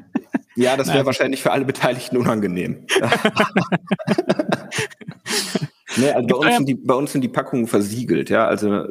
[0.56, 2.86] ja, das wäre wahrscheinlich für alle Beteiligten unangenehm.
[5.98, 8.46] nee, also bei uns, sind die, bei uns sind die Packungen versiegelt, ja.
[8.48, 8.86] Also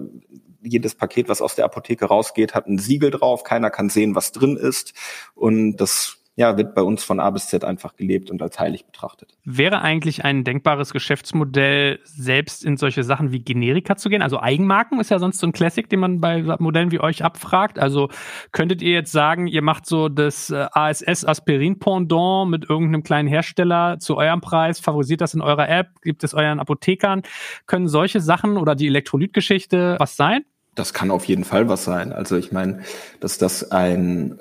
[0.62, 3.44] jedes Paket, was aus der Apotheke rausgeht, hat ein Siegel drauf.
[3.44, 4.94] Keiner kann sehen, was drin ist.
[5.34, 8.86] Und das ja, wird bei uns von A bis Z einfach gelebt und als heilig
[8.86, 9.38] betrachtet.
[9.46, 14.22] Wäre eigentlich ein denkbares Geschäftsmodell, selbst in solche Sachen wie Generika zu gehen?
[14.22, 17.80] Also Eigenmarken ist ja sonst so ein Classic, den man bei Modellen wie euch abfragt.
[17.80, 18.10] Also
[18.52, 23.30] könntet ihr jetzt sagen, ihr macht so das äh, ASS Aspirin Pendant mit irgendeinem kleinen
[23.30, 27.22] Hersteller zu eurem Preis, favorisiert das in eurer App, gibt es euren Apothekern?
[27.66, 30.44] Können solche Sachen oder die Elektrolytgeschichte was sein?
[30.76, 32.12] Das kann auf jeden Fall was sein.
[32.12, 32.82] Also ich meine,
[33.22, 34.38] dass das ein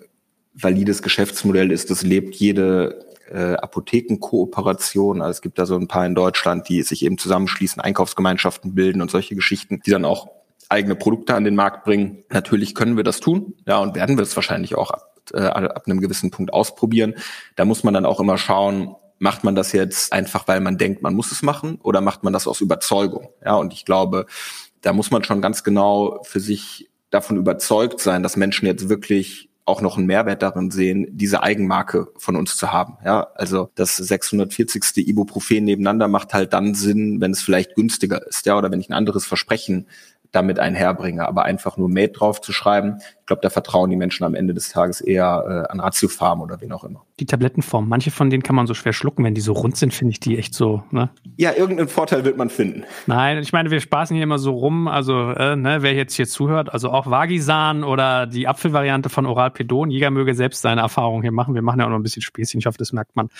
[0.55, 1.91] valides Geschäftsmodell ist.
[1.91, 5.21] Das lebt jede äh, Apothekenkooperation.
[5.21, 9.03] Also es gibt da so ein paar in Deutschland, die sich eben zusammenschließen, Einkaufsgemeinschaften bilden
[9.03, 10.29] und solche Geschichten, die dann auch
[10.69, 12.25] eigene Produkte an den Markt bringen.
[12.31, 15.85] Natürlich können wir das tun, ja, und werden wir es wahrscheinlich auch ab, äh, ab
[15.87, 17.15] einem gewissen Punkt ausprobieren.
[17.57, 21.03] Da muss man dann auch immer schauen, macht man das jetzt einfach, weil man denkt,
[21.03, 23.29] man muss es machen, oder macht man das aus Überzeugung?
[23.45, 24.27] Ja, und ich glaube,
[24.81, 29.49] da muss man schon ganz genau für sich davon überzeugt sein, dass Menschen jetzt wirklich
[29.67, 32.99] auch noch einen Mehrwert darin sehen, diese Eigenmarke von uns zu haben.
[33.05, 35.09] Ja, also das 640.
[35.09, 38.91] Ibuprofen nebeneinander macht halt dann Sinn, wenn es vielleicht günstiger ist, ja, oder wenn ich
[38.91, 39.87] ein anderes Versprechen
[40.35, 41.27] damit einherbringe.
[41.27, 44.53] Aber einfach nur Made drauf zu schreiben, ich glaube, da vertrauen die Menschen am Ende
[44.53, 47.07] des Tages eher äh, an Ratiofarm oder wen auch immer.
[47.21, 49.95] Die Tablettenform, manche von denen kann man so schwer schlucken, wenn die so rund sind,
[49.95, 50.83] finde ich die echt so.
[50.91, 51.09] Ne?
[51.37, 52.85] Ja, irgendeinen Vorteil wird man finden.
[53.07, 56.27] Nein, ich meine, wir spaßen hier immer so rum, also äh, ne, wer jetzt hier
[56.27, 61.33] zuhört, also auch Vagisan oder die Apfelvariante von Oralpedon, jeder möge selbst seine Erfahrungen hier
[61.33, 61.55] machen.
[61.55, 63.31] Wir machen ja auch noch ein bisschen Späßchen, ich hoffe, das merkt man.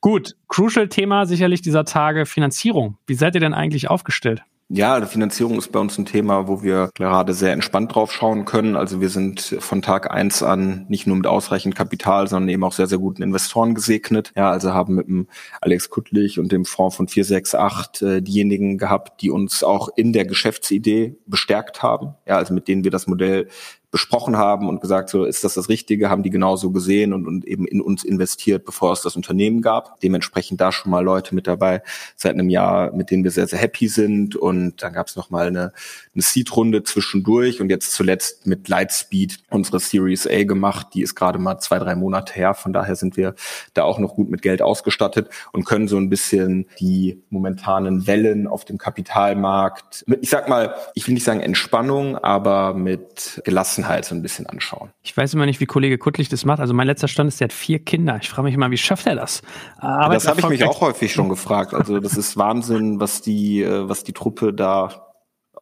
[0.00, 2.96] Gut, crucial Thema sicherlich dieser Tage, Finanzierung.
[3.06, 4.42] Wie seid ihr denn eigentlich aufgestellt?
[4.70, 8.46] Ja, die Finanzierung ist bei uns ein Thema, wo wir gerade sehr entspannt drauf schauen
[8.46, 8.76] können.
[8.76, 12.72] Also wir sind von Tag eins an nicht nur mit ausreichend Kapital, sondern eben auch
[12.72, 14.32] sehr, sehr guten Investoren gesegnet.
[14.34, 15.28] Ja, also haben mit dem
[15.60, 20.24] Alex Kuttlich und dem Fonds von 468 äh, diejenigen gehabt, die uns auch in der
[20.24, 22.14] Geschäftsidee bestärkt haben.
[22.26, 23.48] Ja, also mit denen wir das Modell
[23.94, 27.44] besprochen haben und gesagt, so ist das das Richtige, haben die genauso gesehen und, und
[27.44, 30.00] eben in uns investiert, bevor es das Unternehmen gab.
[30.00, 31.80] Dementsprechend da schon mal Leute mit dabei
[32.16, 34.34] seit einem Jahr, mit denen wir sehr, sehr happy sind.
[34.34, 35.72] Und dann gab es noch mal eine,
[36.12, 40.88] eine Seed-Runde zwischendurch und jetzt zuletzt mit Lightspeed unsere Series A gemacht.
[40.94, 42.54] Die ist gerade mal zwei, drei Monate her.
[42.54, 43.36] Von daher sind wir
[43.74, 48.48] da auch noch gut mit Geld ausgestattet und können so ein bisschen die momentanen Wellen
[48.48, 54.04] auf dem Kapitalmarkt, ich sag mal, ich will nicht sagen Entspannung, aber mit Gelassenheit Gelassenheit
[54.04, 54.90] so ein bisschen anschauen.
[55.02, 56.60] Ich weiß immer nicht, wie Kollege Kuttlich das macht.
[56.60, 58.18] Also mein letzter Stand ist, der hat vier Kinder.
[58.20, 59.42] Ich frage mich immer, wie schafft er das?
[59.78, 61.74] Aber das habe ich mich auch häufig schon gefragt.
[61.74, 65.03] Also das ist Wahnsinn, was die, äh, was die Truppe da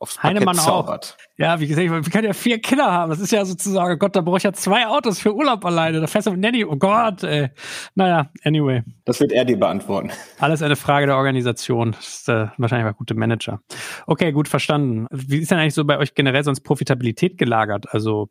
[0.02, 1.16] aufs Parkett Heinemann zaubert.
[1.16, 1.38] Auch.
[1.38, 3.10] Ja, wie gesagt, wir können ja vier Kinder haben.
[3.10, 6.00] Das ist ja sozusagen, oh Gott, da brauche ich ja zwei Autos für Urlaub alleine.
[6.00, 7.50] Da fährst du mit Nanny, oh Gott, ey.
[7.94, 8.82] Naja, anyway.
[9.04, 10.10] Das wird er dir beantworten.
[10.40, 11.92] Alles eine Frage der Organisation.
[11.92, 13.60] Das ist äh, wahrscheinlich ein guter Manager.
[14.06, 15.06] Okay, gut verstanden.
[15.10, 17.86] Wie ist denn eigentlich so bei euch generell sonst Profitabilität gelagert?
[17.92, 18.28] Also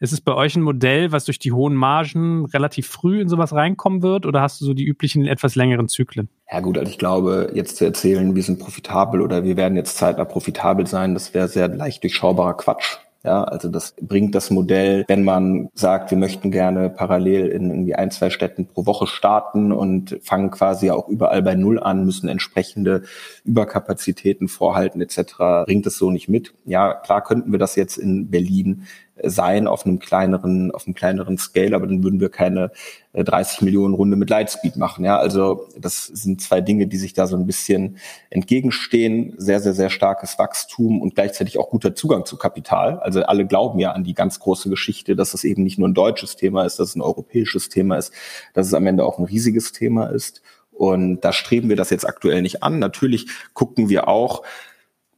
[0.00, 3.52] ist es bei euch ein Modell, was durch die hohen Margen relativ früh in sowas
[3.52, 6.28] reinkommen wird oder hast du so die üblichen etwas längeren Zyklen?
[6.50, 9.96] Ja gut, also ich glaube, jetzt zu erzählen, wir sind profitabel oder wir werden jetzt
[9.96, 12.98] zeitnah profitabel sein, das wäre sehr leicht durchschaubarer Quatsch.
[13.24, 17.94] Ja, also das bringt das Modell, wenn man sagt, wir möchten gerne parallel in irgendwie
[17.94, 22.28] ein, zwei Städten pro Woche starten und fangen quasi auch überall bei Null an, müssen
[22.28, 23.04] entsprechende
[23.42, 26.52] Überkapazitäten vorhalten etc., bringt es so nicht mit.
[26.66, 28.86] Ja, klar könnten wir das jetzt in Berlin
[29.22, 32.72] sein auf einem kleineren, auf einem kleineren Scale, aber dann würden wir keine
[33.12, 35.04] 30 äh, Millionen Runde mit Lightspeed machen.
[35.04, 37.98] Ja, also das sind zwei Dinge, die sich da so ein bisschen
[38.30, 39.34] entgegenstehen.
[39.36, 42.98] Sehr, sehr, sehr starkes Wachstum und gleichzeitig auch guter Zugang zu Kapital.
[42.98, 45.94] Also alle glauben ja an die ganz große Geschichte, dass es eben nicht nur ein
[45.94, 48.12] deutsches Thema ist, dass es ein europäisches Thema ist,
[48.52, 50.42] dass es am Ende auch ein riesiges Thema ist.
[50.72, 52.80] Und da streben wir das jetzt aktuell nicht an.
[52.80, 54.42] Natürlich gucken wir auch,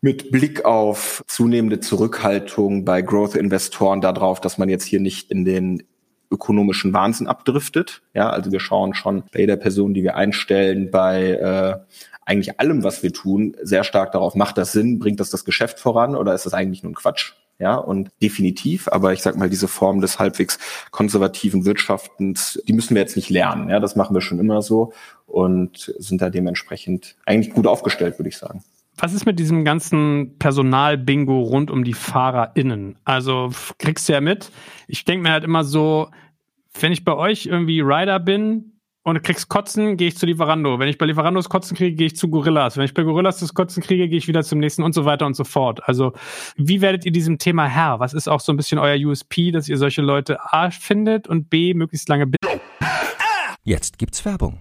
[0.01, 5.82] mit Blick auf zunehmende Zurückhaltung bei Growth-Investoren darauf, dass man jetzt hier nicht in den
[6.30, 8.03] ökonomischen Wahnsinn abdriftet.
[8.14, 11.76] Ja, also wir schauen schon bei jeder Person, die wir einstellen, bei äh,
[12.24, 15.78] eigentlich allem, was wir tun, sehr stark darauf, macht das Sinn, bringt das das Geschäft
[15.78, 17.32] voran oder ist das eigentlich nur ein Quatsch?
[17.59, 20.59] Ja, und definitiv, aber ich sag mal, diese Form des halbwegs
[20.90, 23.70] konservativen Wirtschaftens, die müssen wir jetzt nicht lernen.
[23.70, 24.92] Ja, das machen wir schon immer so
[25.26, 28.62] und sind da dementsprechend eigentlich gut aufgestellt, würde ich sagen.
[28.99, 32.99] Was ist mit diesem ganzen Personal-Bingo rund um die FahrerInnen?
[33.05, 34.51] Also kriegst du ja mit.
[34.88, 36.09] Ich denke mir halt immer so,
[36.80, 38.72] wenn ich bei euch irgendwie Rider bin
[39.03, 40.78] und kriegst Kotzen, gehe ich zu Lieferando.
[40.78, 42.78] Wenn ich bei Lieferandos Kotzen kriege, gehe ich zu Gorillas.
[42.78, 45.26] Wenn ich bei Gorillas das Kotzen kriege, gehe ich wieder zum nächsten und so weiter
[45.26, 45.86] und so fort.
[45.86, 46.12] Also
[46.57, 48.01] wie werdet ihr diesem Thema Herr?
[48.01, 51.51] Was ist auch so ein bisschen euer USP, dass ihr solche Leute A findet und
[51.51, 52.30] B möglichst lange
[53.62, 54.61] Jetzt gibt's Werbung.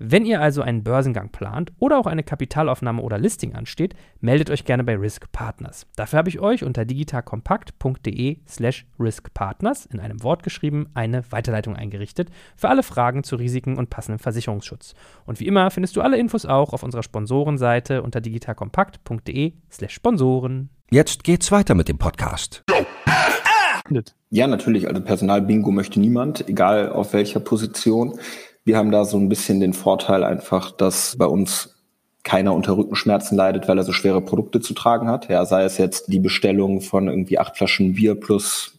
[0.00, 4.64] Wenn ihr also einen Börsengang plant oder auch eine Kapitalaufnahme oder Listing ansteht, meldet euch
[4.64, 5.88] gerne bei Risk Partners.
[5.96, 12.30] Dafür habe ich euch unter digitalkompakt.de slash riskpartners in einem Wort geschrieben eine Weiterleitung eingerichtet
[12.56, 14.94] für alle Fragen zu Risiken und passendem Versicherungsschutz.
[15.26, 20.70] Und wie immer findest du alle Infos auch auf unserer Sponsorenseite unter digitalkompakt.de slash Sponsoren.
[20.90, 22.62] Jetzt geht's weiter mit dem Podcast.
[24.30, 24.86] Ja, natürlich.
[24.86, 28.18] Also Personalbingo möchte niemand, egal auf welcher Position.
[28.68, 31.74] Wir haben da so ein bisschen den Vorteil einfach, dass bei uns
[32.22, 35.30] keiner unter Rückenschmerzen leidet, weil er so schwere Produkte zu tragen hat.
[35.30, 38.78] Ja, sei es jetzt die Bestellung von irgendwie acht Flaschen Bier plus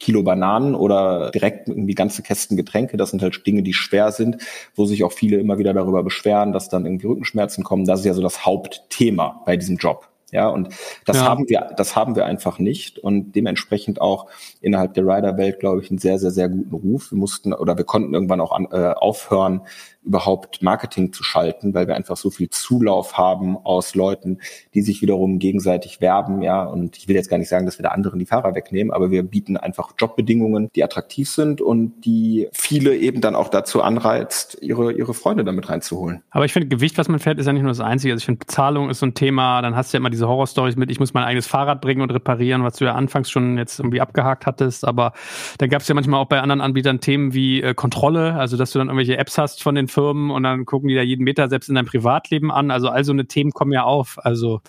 [0.00, 2.96] Kilo Bananen oder direkt irgendwie ganze Kästen Getränke.
[2.96, 4.38] Das sind halt Dinge, die schwer sind,
[4.74, 7.84] wo sich auch viele immer wieder darüber beschweren, dass dann irgendwie Rückenschmerzen kommen.
[7.84, 10.08] Das ist ja so das Hauptthema bei diesem Job.
[10.32, 10.70] Ja, und
[11.04, 11.24] das ja.
[11.24, 14.28] haben wir, das haben wir einfach nicht und dementsprechend auch
[14.62, 17.12] innerhalb der Rider-Welt, glaube ich, einen sehr, sehr, sehr guten Ruf.
[17.12, 19.60] Wir mussten oder wir konnten irgendwann auch an, äh, aufhören,
[20.04, 24.38] überhaupt Marketing zu schalten, weil wir einfach so viel Zulauf haben aus Leuten,
[24.74, 26.64] die sich wiederum gegenseitig werben, ja.
[26.64, 29.10] Und ich will jetzt gar nicht sagen, dass wir da anderen die Fahrer wegnehmen, aber
[29.10, 34.58] wir bieten einfach Jobbedingungen, die attraktiv sind und die viele eben dann auch dazu anreizt,
[34.60, 36.22] ihre, ihre Freunde damit reinzuholen.
[36.30, 38.12] Aber ich finde, Gewicht, was man fährt, ist ja nicht nur das Einzige.
[38.12, 39.62] Also ich finde, Bezahlung ist so ein Thema.
[39.62, 42.10] Dann hast du ja immer diese Horrorstories mit, ich muss mein eigenes Fahrrad bringen und
[42.10, 44.86] reparieren, was du ja anfangs schon jetzt irgendwie abgehakt hattest.
[44.86, 45.12] Aber
[45.58, 48.72] dann gab es ja manchmal auch bei anderen Anbietern Themen wie äh, Kontrolle, also dass
[48.72, 51.48] du dann irgendwelche Apps hast von den Firmen und dann gucken die da jeden Meter
[51.48, 52.70] selbst in deinem Privatleben an.
[52.70, 54.18] Also all so eine Themen kommen ja auf.
[54.24, 54.60] Also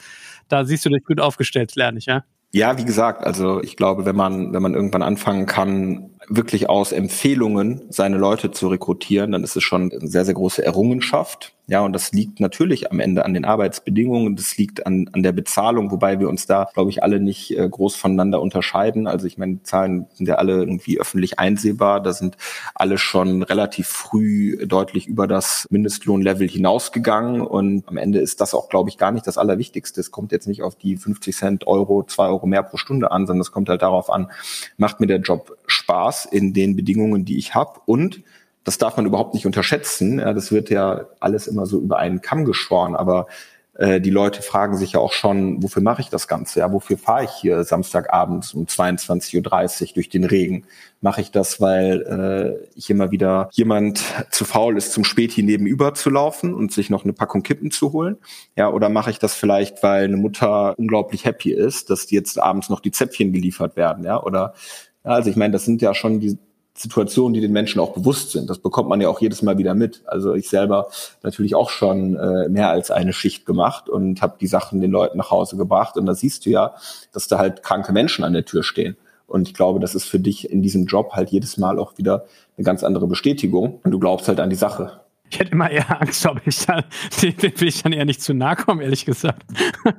[0.49, 2.23] da siehst du dich gut aufgestellt, lerne ich, ja?
[2.55, 6.91] Ja, wie gesagt, also ich glaube, wenn man, wenn man irgendwann anfangen kann, wirklich aus
[6.91, 11.55] Empfehlungen seine Leute zu rekrutieren, dann ist es schon eine sehr, sehr große Errungenschaft.
[11.65, 15.31] Ja, und das liegt natürlich am Ende an den Arbeitsbedingungen, das liegt an, an der
[15.31, 19.07] Bezahlung, wobei wir uns da, glaube ich, alle nicht äh, groß voneinander unterscheiden.
[19.07, 22.03] Also ich meine, die Zahlen sind ja alle irgendwie öffentlich einsehbar.
[22.03, 22.35] Da sind
[22.75, 27.39] alle schon relativ früh deutlich über das Mindestlohnlevel hinausgegangen.
[27.39, 30.01] Und am Ende ist das auch, glaube ich, gar nicht das Allerwichtigste.
[30.01, 33.25] Es kommt jetzt nicht auf die 50 Cent Euro, zwei Euro mehr pro Stunde an,
[33.25, 34.29] sondern es kommt halt darauf an,
[34.75, 38.21] macht mir der Job Spaß in den Bedingungen, die ich habe und
[38.63, 40.19] das darf man überhaupt nicht unterschätzen.
[40.19, 43.27] Ja, das wird ja alles immer so über einen Kamm geschworen, aber
[43.75, 46.59] äh, die Leute fragen sich ja auch schon, wofür mache ich das Ganze?
[46.59, 50.65] Ja, wofür fahre ich hier Samstagabends um 22.30 Uhr durch den Regen?
[51.01, 55.95] Mache ich das, weil äh, ich immer wieder jemand zu faul ist, zum Späti nebenüber
[55.95, 58.17] zu laufen und sich noch eine Packung Kippen zu holen?
[58.55, 62.69] Ja, oder mache ich das vielleicht, weil eine Mutter unglaublich happy ist, dass jetzt abends
[62.69, 64.05] noch die Zäpfchen geliefert werden?
[64.05, 64.53] Ja, oder
[65.01, 66.37] also ich meine, das sind ja schon die
[66.75, 68.49] Situationen, die den Menschen auch bewusst sind.
[68.49, 70.01] Das bekommt man ja auch jedes Mal wieder mit.
[70.05, 70.87] Also ich selber
[71.21, 75.17] natürlich auch schon äh, mehr als eine Schicht gemacht und habe die Sachen den Leuten
[75.17, 75.97] nach Hause gebracht.
[75.97, 76.73] Und da siehst du ja,
[77.11, 78.97] dass da halt kranke Menschen an der Tür stehen.
[79.27, 82.25] Und ich glaube, das ist für dich in diesem Job halt jedes Mal auch wieder
[82.57, 83.79] eine ganz andere Bestätigung.
[83.83, 84.99] Und du glaubst halt an die Sache.
[85.29, 86.83] Ich hätte immer eher Angst, ob ich da,
[87.21, 89.43] dem will ich dann eher nicht zu nahe kommen, ehrlich gesagt.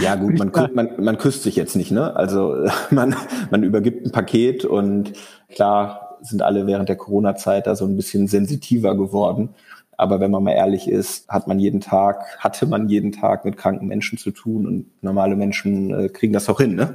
[0.00, 2.14] Ja, gut, man, man, man küsst sich jetzt nicht, ne?
[2.14, 2.54] Also
[2.92, 3.16] man,
[3.50, 5.12] man übergibt ein Paket und
[5.48, 9.50] klar sind alle während der Corona-Zeit da so ein bisschen sensitiver geworden.
[9.96, 13.56] Aber wenn man mal ehrlich ist, hat man jeden Tag, hatte man jeden Tag mit
[13.56, 16.94] kranken Menschen zu tun und normale Menschen äh, kriegen das auch hin, ne?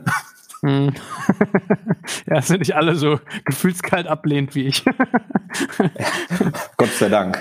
[0.61, 0.93] Hm.
[2.27, 4.85] ja, sind nicht alle so gefühlskalt ablehnt wie ich.
[6.77, 7.37] Gott sei Dank.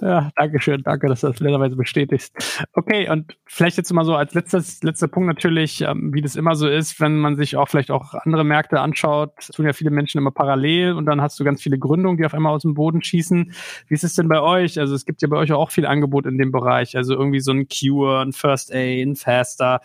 [0.00, 2.64] Ja, danke schön, danke, dass du das letzterweise bestätigst.
[2.72, 6.54] Okay, und vielleicht jetzt mal so als letztes, letzter Punkt natürlich, ähm, wie das immer
[6.56, 10.18] so ist, wenn man sich auch vielleicht auch andere Märkte anschaut, tun ja viele Menschen
[10.18, 13.02] immer parallel und dann hast du ganz viele Gründungen, die auf einmal aus dem Boden
[13.02, 13.52] schießen.
[13.86, 14.80] Wie ist es denn bei euch?
[14.80, 17.52] Also es gibt ja bei euch auch viel Angebot in dem Bereich, also irgendwie so
[17.52, 19.80] ein Cure, ein First Aid, ein Faster.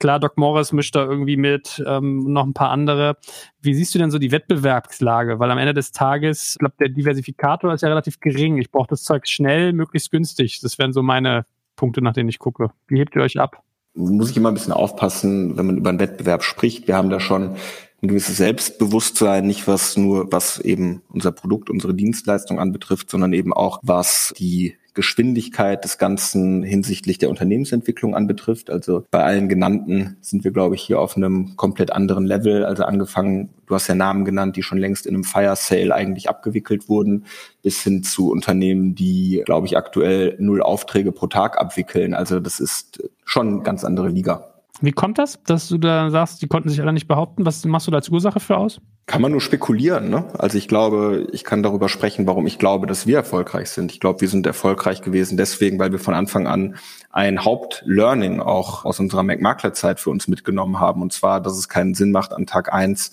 [0.00, 3.16] Klar, Doc Morris mischt da irgendwie mit, ähm, noch ein paar andere.
[3.60, 5.40] Wie siehst du denn so die Wettbewerbslage?
[5.40, 8.58] Weil am Ende des Tages, ich glaube, der Diversifikator ist ja relativ gering.
[8.58, 10.60] Ich brauche das Zeug schnell, möglichst günstig.
[10.60, 12.70] Das wären so meine Punkte, nach denen ich gucke.
[12.86, 13.62] Wie hebt ihr euch ab?
[13.94, 16.86] Muss ich immer ein bisschen aufpassen, wenn man über einen Wettbewerb spricht.
[16.86, 17.56] Wir haben da schon
[18.00, 23.52] ein gewisses Selbstbewusstsein, nicht was nur, was eben unser Produkt, unsere Dienstleistung anbetrifft, sondern eben
[23.52, 28.70] auch, was die Geschwindigkeit des Ganzen hinsichtlich der Unternehmensentwicklung anbetrifft.
[28.70, 32.64] Also bei allen genannten sind wir, glaube ich, hier auf einem komplett anderen Level.
[32.64, 36.28] Also angefangen, du hast ja Namen genannt, die schon längst in einem Fire Sale eigentlich
[36.28, 37.24] abgewickelt wurden,
[37.62, 42.14] bis hin zu Unternehmen, die, glaube ich, aktuell null Aufträge pro Tag abwickeln.
[42.14, 44.57] Also das ist schon eine ganz andere Liga.
[44.80, 47.44] Wie kommt das, dass du da sagst, die konnten sich alle nicht behaupten?
[47.44, 48.80] Was machst du da als Ursache für aus?
[49.06, 50.10] Kann man nur spekulieren.
[50.10, 50.24] Ne?
[50.38, 53.90] Also ich glaube, ich kann darüber sprechen, warum ich glaube, dass wir erfolgreich sind.
[53.90, 56.76] Ich glaube, wir sind erfolgreich gewesen deswegen, weil wir von Anfang an
[57.10, 61.02] ein Hauptlearning auch aus unserer Mac-Makler-Zeit für uns mitgenommen haben.
[61.02, 63.12] Und zwar, dass es keinen Sinn macht, an Tag eins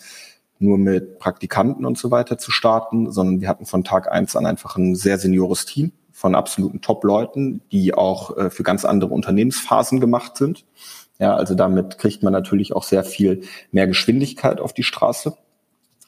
[0.59, 4.45] nur mit Praktikanten und so weiter zu starten, sondern wir hatten von Tag eins an
[4.45, 9.99] einfach ein sehr seniores Team von absoluten Top-Leuten, die auch äh, für ganz andere Unternehmensphasen
[9.99, 10.65] gemacht sind.
[11.19, 15.37] Ja, also damit kriegt man natürlich auch sehr viel mehr Geschwindigkeit auf die Straße.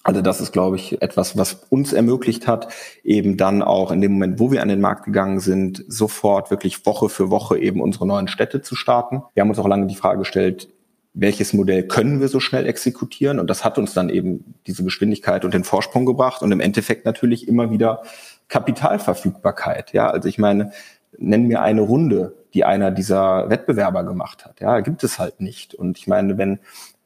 [0.04, 2.70] Also das ist, glaube ich, etwas, was uns ermöglicht hat,
[3.04, 6.86] eben dann auch in dem Moment, wo wir an den Markt gegangen sind, sofort wirklich
[6.86, 9.24] Woche für Woche eben unsere neuen Städte zu starten.
[9.34, 10.70] Wir haben uns auch lange die Frage gestellt,
[11.14, 13.40] welches Modell können wir so schnell exekutieren?
[13.40, 17.06] Und das hat uns dann eben diese Geschwindigkeit und den Vorsprung gebracht und im Endeffekt
[17.06, 18.04] natürlich immer wieder
[18.48, 19.94] Kapitalverfügbarkeit.
[19.94, 20.72] Ja, also ich meine,
[21.18, 24.60] nenn mir eine Runde, die einer dieser Wettbewerber gemacht hat.
[24.60, 25.76] Ja, gibt es halt nicht.
[25.76, 26.60] Und ich meine, wenn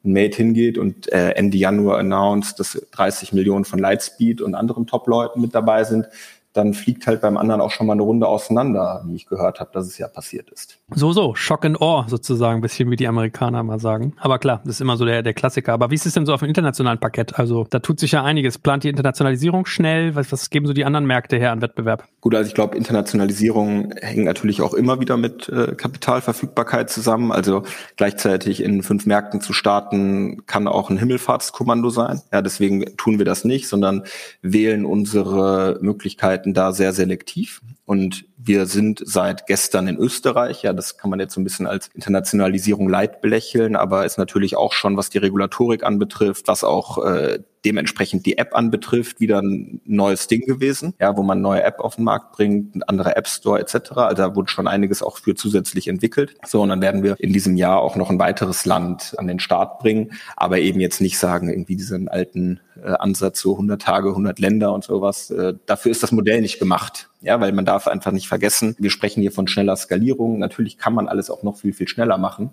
[0.03, 4.87] ein Mate hingeht und äh, Ende Januar announced, dass 30 Millionen von Lightspeed und anderen
[4.87, 6.07] Top-Leuten mit dabei sind,
[6.53, 9.71] dann fliegt halt beim anderen auch schon mal eine Runde auseinander, wie ich gehört habe,
[9.73, 10.79] dass es ja passiert ist.
[10.93, 14.13] So, so, Shock and Awe sozusagen, ein bisschen wie die Amerikaner mal sagen.
[14.17, 15.71] Aber klar, das ist immer so der, der Klassiker.
[15.71, 17.39] Aber wie ist es denn so auf dem internationalen Parkett?
[17.39, 18.57] Also da tut sich ja einiges.
[18.57, 20.15] Plant die Internationalisierung schnell?
[20.15, 22.03] Was, was geben so die anderen Märkte her an Wettbewerb?
[22.19, 27.31] Gut, also ich glaube, Internationalisierung hängt natürlich auch immer wieder mit äh, Kapitalverfügbarkeit zusammen.
[27.31, 27.63] Also
[27.95, 32.21] gleichzeitig in fünf Märkten zu starten, kann auch ein Himmelfahrtskommando sein.
[32.33, 34.03] Ja, deswegen tun wir das nicht, sondern
[34.41, 37.61] wählen unsere Möglichkeiten da sehr selektiv.
[37.85, 40.63] Und wir sind seit gestern in Österreich.
[40.63, 44.55] Ja, das kann man jetzt so ein bisschen als Internationalisierung leid belächeln, aber ist natürlich
[44.55, 49.81] auch schon, was die Regulatorik anbetrifft, was auch äh, dementsprechend die App anbetrifft, wieder ein
[49.85, 53.27] neues Ding gewesen, ja, wo man neue App auf den Markt bringt, ein anderer App
[53.27, 53.91] Store etc.
[53.91, 56.35] Also da wurde schon einiges auch für zusätzlich entwickelt.
[56.45, 59.39] So, und dann werden wir in diesem Jahr auch noch ein weiteres Land an den
[59.39, 64.09] Start bringen, aber eben jetzt nicht sagen, irgendwie diesen alten äh, Ansatz, so 100 Tage,
[64.09, 65.29] 100 Länder und sowas.
[65.29, 67.09] Äh, dafür ist das Modell nicht gemacht.
[67.23, 70.39] Ja, weil man darf einfach nicht vergessen, wir sprechen hier von schneller Skalierung.
[70.39, 72.49] Natürlich kann man alles auch noch viel, viel schneller machen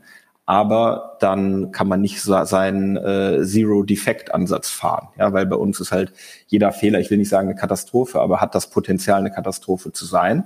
[0.48, 5.08] aber dann kann man nicht seinen äh, Zero-Defect-Ansatz fahren.
[5.18, 6.14] Ja, weil bei uns ist halt
[6.46, 10.06] jeder Fehler, ich will nicht sagen eine Katastrophe, aber hat das Potenzial, eine Katastrophe zu
[10.06, 10.44] sein.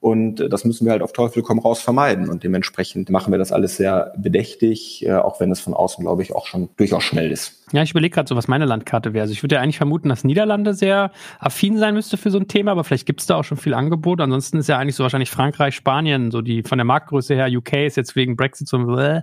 [0.00, 2.28] Und äh, das müssen wir halt auf Teufel komm raus vermeiden.
[2.28, 6.22] Und dementsprechend machen wir das alles sehr bedächtig, äh, auch wenn es von außen, glaube
[6.22, 7.60] ich, auch schon durchaus schnell ist.
[7.72, 9.22] Ja, ich überlege gerade so, was meine Landkarte wäre.
[9.22, 12.48] Also ich würde ja eigentlich vermuten, dass Niederlande sehr affin sein müsste für so ein
[12.48, 14.20] Thema, aber vielleicht gibt es da auch schon viel Angebot.
[14.20, 17.74] Ansonsten ist ja eigentlich so wahrscheinlich Frankreich, Spanien, so die von der Marktgröße her, UK
[17.86, 19.22] ist jetzt wegen Brexit so ein äh,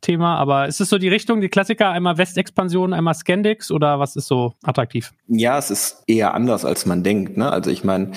[0.00, 0.36] Thema.
[0.36, 4.28] Aber ist es so die Richtung, die Klassiker, einmal Westexpansion, einmal Scandix oder was ist
[4.28, 5.12] so attraktiv?
[5.26, 7.36] Ja, es ist eher anders, als man denkt.
[7.36, 7.50] Ne?
[7.50, 8.12] Also ich meine,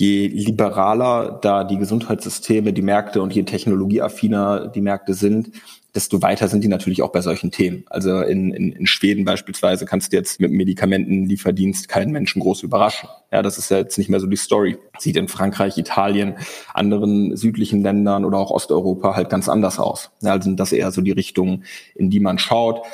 [0.00, 5.50] je liberaler da die Gesundheitssysteme, die Märkte und je technologieaffiner die Märkte sind,
[5.94, 7.84] desto weiter sind die natürlich auch bei solchen Themen.
[7.90, 13.10] Also in, in, in Schweden beispielsweise kannst du jetzt mit Medikamentenlieferdienst keinen Menschen groß überraschen.
[13.30, 14.78] Ja, das ist ja jetzt nicht mehr so die Story.
[14.98, 16.36] Sieht in Frankreich, Italien,
[16.72, 20.12] anderen südlichen Ländern oder auch Osteuropa halt ganz anders aus.
[20.22, 22.86] Ja, also das eher so die Richtung, in die man schaut.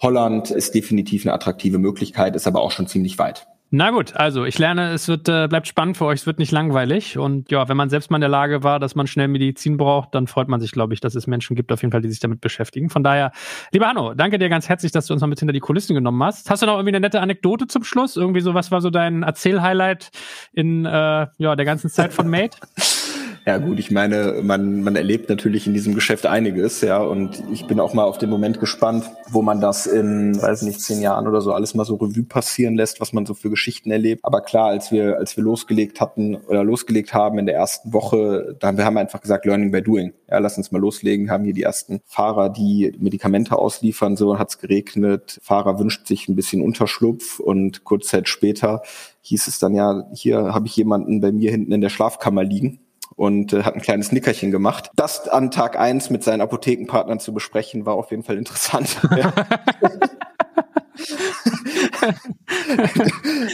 [0.00, 3.48] Holland ist definitiv eine attraktive Möglichkeit, ist aber auch schon ziemlich weit.
[3.70, 6.52] Na gut, also ich lerne, es wird, äh, bleibt spannend für euch, es wird nicht
[6.52, 7.18] langweilig.
[7.18, 10.14] Und ja, wenn man selbst mal in der Lage war, dass man schnell Medizin braucht,
[10.14, 12.20] dann freut man sich, glaube ich, dass es Menschen gibt, auf jeden Fall, die sich
[12.20, 12.88] damit beschäftigen.
[12.88, 13.30] Von daher,
[13.70, 16.22] lieber Hanno, danke dir ganz herzlich, dass du uns mal mit hinter die Kulissen genommen
[16.22, 16.48] hast.
[16.48, 18.16] Hast du noch irgendwie eine nette Anekdote zum Schluss?
[18.16, 20.10] Irgendwie so, was war so dein Erzählhighlight
[20.54, 22.56] in äh, ja, der ganzen Zeit von Mate?
[23.48, 27.66] Ja gut, ich meine, man, man erlebt natürlich in diesem Geschäft einiges, ja, und ich
[27.66, 31.26] bin auch mal auf den Moment gespannt, wo man das in, weiß nicht, zehn Jahren
[31.26, 34.22] oder so alles mal so Revue passieren lässt, was man so für Geschichten erlebt.
[34.22, 38.54] Aber klar, als wir, als wir losgelegt hatten oder losgelegt haben in der ersten Woche,
[38.60, 40.12] da haben wir haben einfach gesagt, Learning by Doing.
[40.28, 44.58] Ja, lass uns mal loslegen, haben hier die ersten Fahrer, die Medikamente ausliefern, so hat's
[44.58, 48.82] geregnet, Fahrer wünscht sich ein bisschen Unterschlupf und kurz Zeit später
[49.22, 52.80] hieß es dann ja, hier habe ich jemanden bei mir hinten in der Schlafkammer liegen
[53.18, 54.90] und äh, hat ein kleines Nickerchen gemacht.
[54.94, 58.96] Das an Tag eins mit seinen Apothekenpartnern zu besprechen, war auf jeden Fall interessant.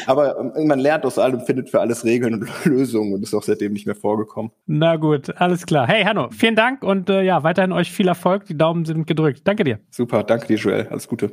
[0.06, 3.42] Aber ähm, man lernt aus allem, findet für alles Regeln und Lösungen und ist auch
[3.42, 4.52] seitdem nicht mehr vorgekommen.
[4.66, 5.86] Na gut, alles klar.
[5.86, 8.44] Hey Hanno, vielen Dank und äh, ja, weiterhin euch viel Erfolg.
[8.46, 9.42] Die Daumen sind gedrückt.
[9.44, 9.80] Danke dir.
[9.90, 10.88] Super, danke dir, Joel.
[10.88, 11.32] Alles Gute.